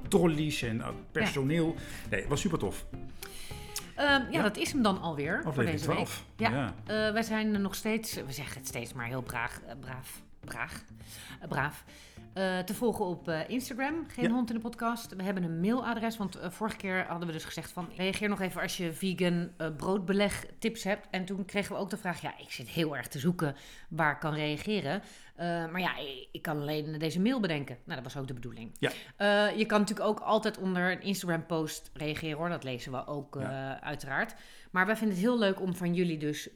trolleys 0.07 0.61
en 0.61 0.81
personeel. 1.11 1.75
Nee, 2.09 2.19
het 2.19 2.29
was 2.29 2.41
super 2.41 2.59
tof. 2.59 2.85
Ehm, 4.01 4.21
ja, 4.21 4.27
Ja. 4.31 4.41
dat 4.41 4.57
is 4.57 4.71
hem 4.71 4.81
dan 4.81 5.01
alweer 5.01 5.39
voor 5.41 5.51
Aflevering 5.51 5.71
deze 5.81 5.87
week. 5.87 6.05
12. 6.05 6.25
Ja. 6.37 6.49
ja. 6.49 6.73
Eh, 7.07 7.13
wij 7.13 7.23
zijn 7.23 7.61
nog 7.61 7.75
steeds, 7.75 8.13
we 8.13 8.31
zeggen 8.31 8.57
het 8.57 8.67
steeds 8.67 8.93
maar 8.93 9.05
heel 9.05 9.21
braaf, 9.21 9.61
eh, 9.67 9.73
braaf, 9.79 10.21
braaf, 10.39 10.83
eh, 11.41 11.47
braaf. 11.47 11.83
eh, 12.33 12.59
te 12.59 12.73
volgen 12.73 13.05
op 13.05 13.27
eh, 13.27 13.39
Instagram, 13.49 14.05
geen 14.07 14.25
Ja. 14.27 14.31
hond 14.31 14.49
in 14.49 14.55
de 14.55 14.61
podcast. 14.61 15.15
We 15.15 15.23
hebben 15.23 15.43
een 15.43 15.59
mailadres, 15.59 16.17
want 16.17 16.35
eh, 16.35 16.49
vorige 16.49 16.75
keer 16.77 17.05
hadden 17.07 17.27
we 17.27 17.33
dus 17.33 17.43
gezegd 17.45 17.71
van 17.71 17.89
reageer 17.95 18.29
nog 18.29 18.41
even 18.41 18.61
als 18.61 18.77
je 18.77 18.93
vegan 18.93 19.49
eh, 19.57 19.67
broodbeleg 19.77 20.45
tips 20.59 20.83
hebt. 20.83 21.07
En 21.09 21.25
toen 21.25 21.45
kregen 21.45 21.75
we 21.75 21.81
ook 21.81 21.89
de 21.89 21.97
vraag, 21.97 22.21
ja, 22.21 22.33
ik 22.37 22.51
zit 22.51 22.67
heel 22.67 22.97
erg 22.97 23.07
te 23.07 23.19
zoeken 23.19 23.55
waar 23.89 24.11
ik 24.13 24.19
kan 24.19 24.33
reageren. 24.33 25.01
Eh, 25.41 25.47
maar 25.47 25.81
ja, 25.81 25.97
ik, 26.31 26.41
kan 26.41 26.61
alleen 26.61 26.99
deze 26.99 27.21
mail 27.21 27.39
bedenken. 27.39 27.77
Nou, 27.83 28.01
dat 28.01 28.13
was 28.13 28.21
ook 28.21 28.27
de 28.27 28.33
bedoeling. 28.33 28.71
Ja. 28.79 28.91
Eh, 29.15 29.57
je 29.57 29.65
kan 29.65 29.79
natuurlijk 29.79 30.09
ook 30.09 30.19
altijd 30.19 30.57
onder 30.57 30.91
een 30.91 31.01
Instagram 31.01 31.45
post 31.45 31.89
reageren 31.93 32.37
hoor, 32.37 32.49
dat 32.49 32.63
lezen 32.63 32.91
we 32.91 33.07
ook 33.07 33.35
eh, 33.35 33.41
Ja. 33.41 33.81
uiteraard. 33.81 34.35
Maar 34.71 34.85
wij 34.85 34.95
vinden 34.95 35.15
het 35.15 35.25
heel 35.25 35.39
leuk 35.39 35.61
om 35.61 35.75
van 35.75 35.93
jullie 35.93 36.17
dus 36.17 36.49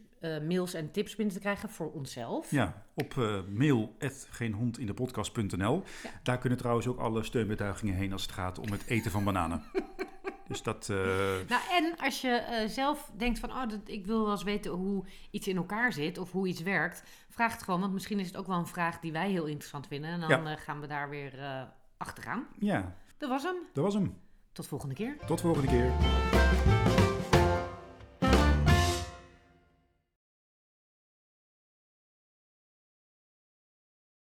mails 0.47 0.73
en 0.73 0.91
tips 0.91 1.15
binnen 1.15 1.35
te 1.35 1.41
krijgen 1.41 1.69
voor 1.69 1.91
onszelf. 1.91 2.51
Ja, 2.51 2.83
op 2.93 3.13
uh, 3.13 3.39
mail 3.49 3.95
geenhondindepodcast.nl. 4.29 5.83
Ja. 6.03 6.09
Daar 6.23 6.37
kunnen 6.37 6.57
trouwens 6.57 6.87
ook 6.87 6.99
alle 6.99 7.23
steunbetuigingen 7.23 7.95
heen 7.95 8.11
als 8.11 8.21
het 8.21 8.31
gaat 8.31 8.59
om 8.59 8.71
het 8.71 8.85
eten 8.87 9.11
van 9.11 9.23
bananen. 9.23 9.63
dus 10.47 10.63
dat... 10.63 10.87
uh, 10.91 10.97
Nou, 11.47 11.61
en 11.71 11.93
als 11.97 12.21
je 12.21 12.45
uh, 12.63 12.69
zelf 12.69 13.11
denkt 13.17 13.39
van, 13.39 13.49
oh, 13.49 13.67
dat, 13.69 13.79
ik 13.85 14.05
wil 14.05 14.21
wel 14.23 14.31
eens 14.31 14.43
weten 14.43 14.71
hoe 14.71 15.05
iets 15.31 15.47
in 15.47 15.57
elkaar 15.57 15.93
zit 15.93 16.17
of 16.17 16.31
hoe 16.31 16.47
iets 16.47 16.61
werkt, 16.61 17.03
vraag 17.29 17.51
het 17.53 17.63
gewoon, 17.63 17.79
want 17.79 17.93
misschien 17.93 18.19
is 18.19 18.27
het 18.27 18.37
ook 18.37 18.47
wel 18.47 18.57
een 18.57 18.67
vraag 18.67 18.99
die 18.99 19.11
wij 19.11 19.29
heel 19.29 19.45
interessant 19.45 19.87
vinden. 19.87 20.09
En 20.09 20.19
dan 20.19 20.29
Ja. 20.29 20.51
uh, 20.51 20.57
gaan 20.57 20.79
we 20.79 20.87
daar 20.87 21.09
weer 21.09 21.33
achteraan. 21.97 22.47
Ja, 22.59 22.95
Dat 23.17 23.29
was 23.29 23.43
hem. 23.43 23.55
dat 23.73 23.83
was 23.83 23.93
hem. 23.93 24.17
Tot 24.51 24.67
volgende 24.67 24.95
keer. 24.95 25.17
Tot 25.25 25.41
volgende 25.41 25.67
keer. 25.67 27.04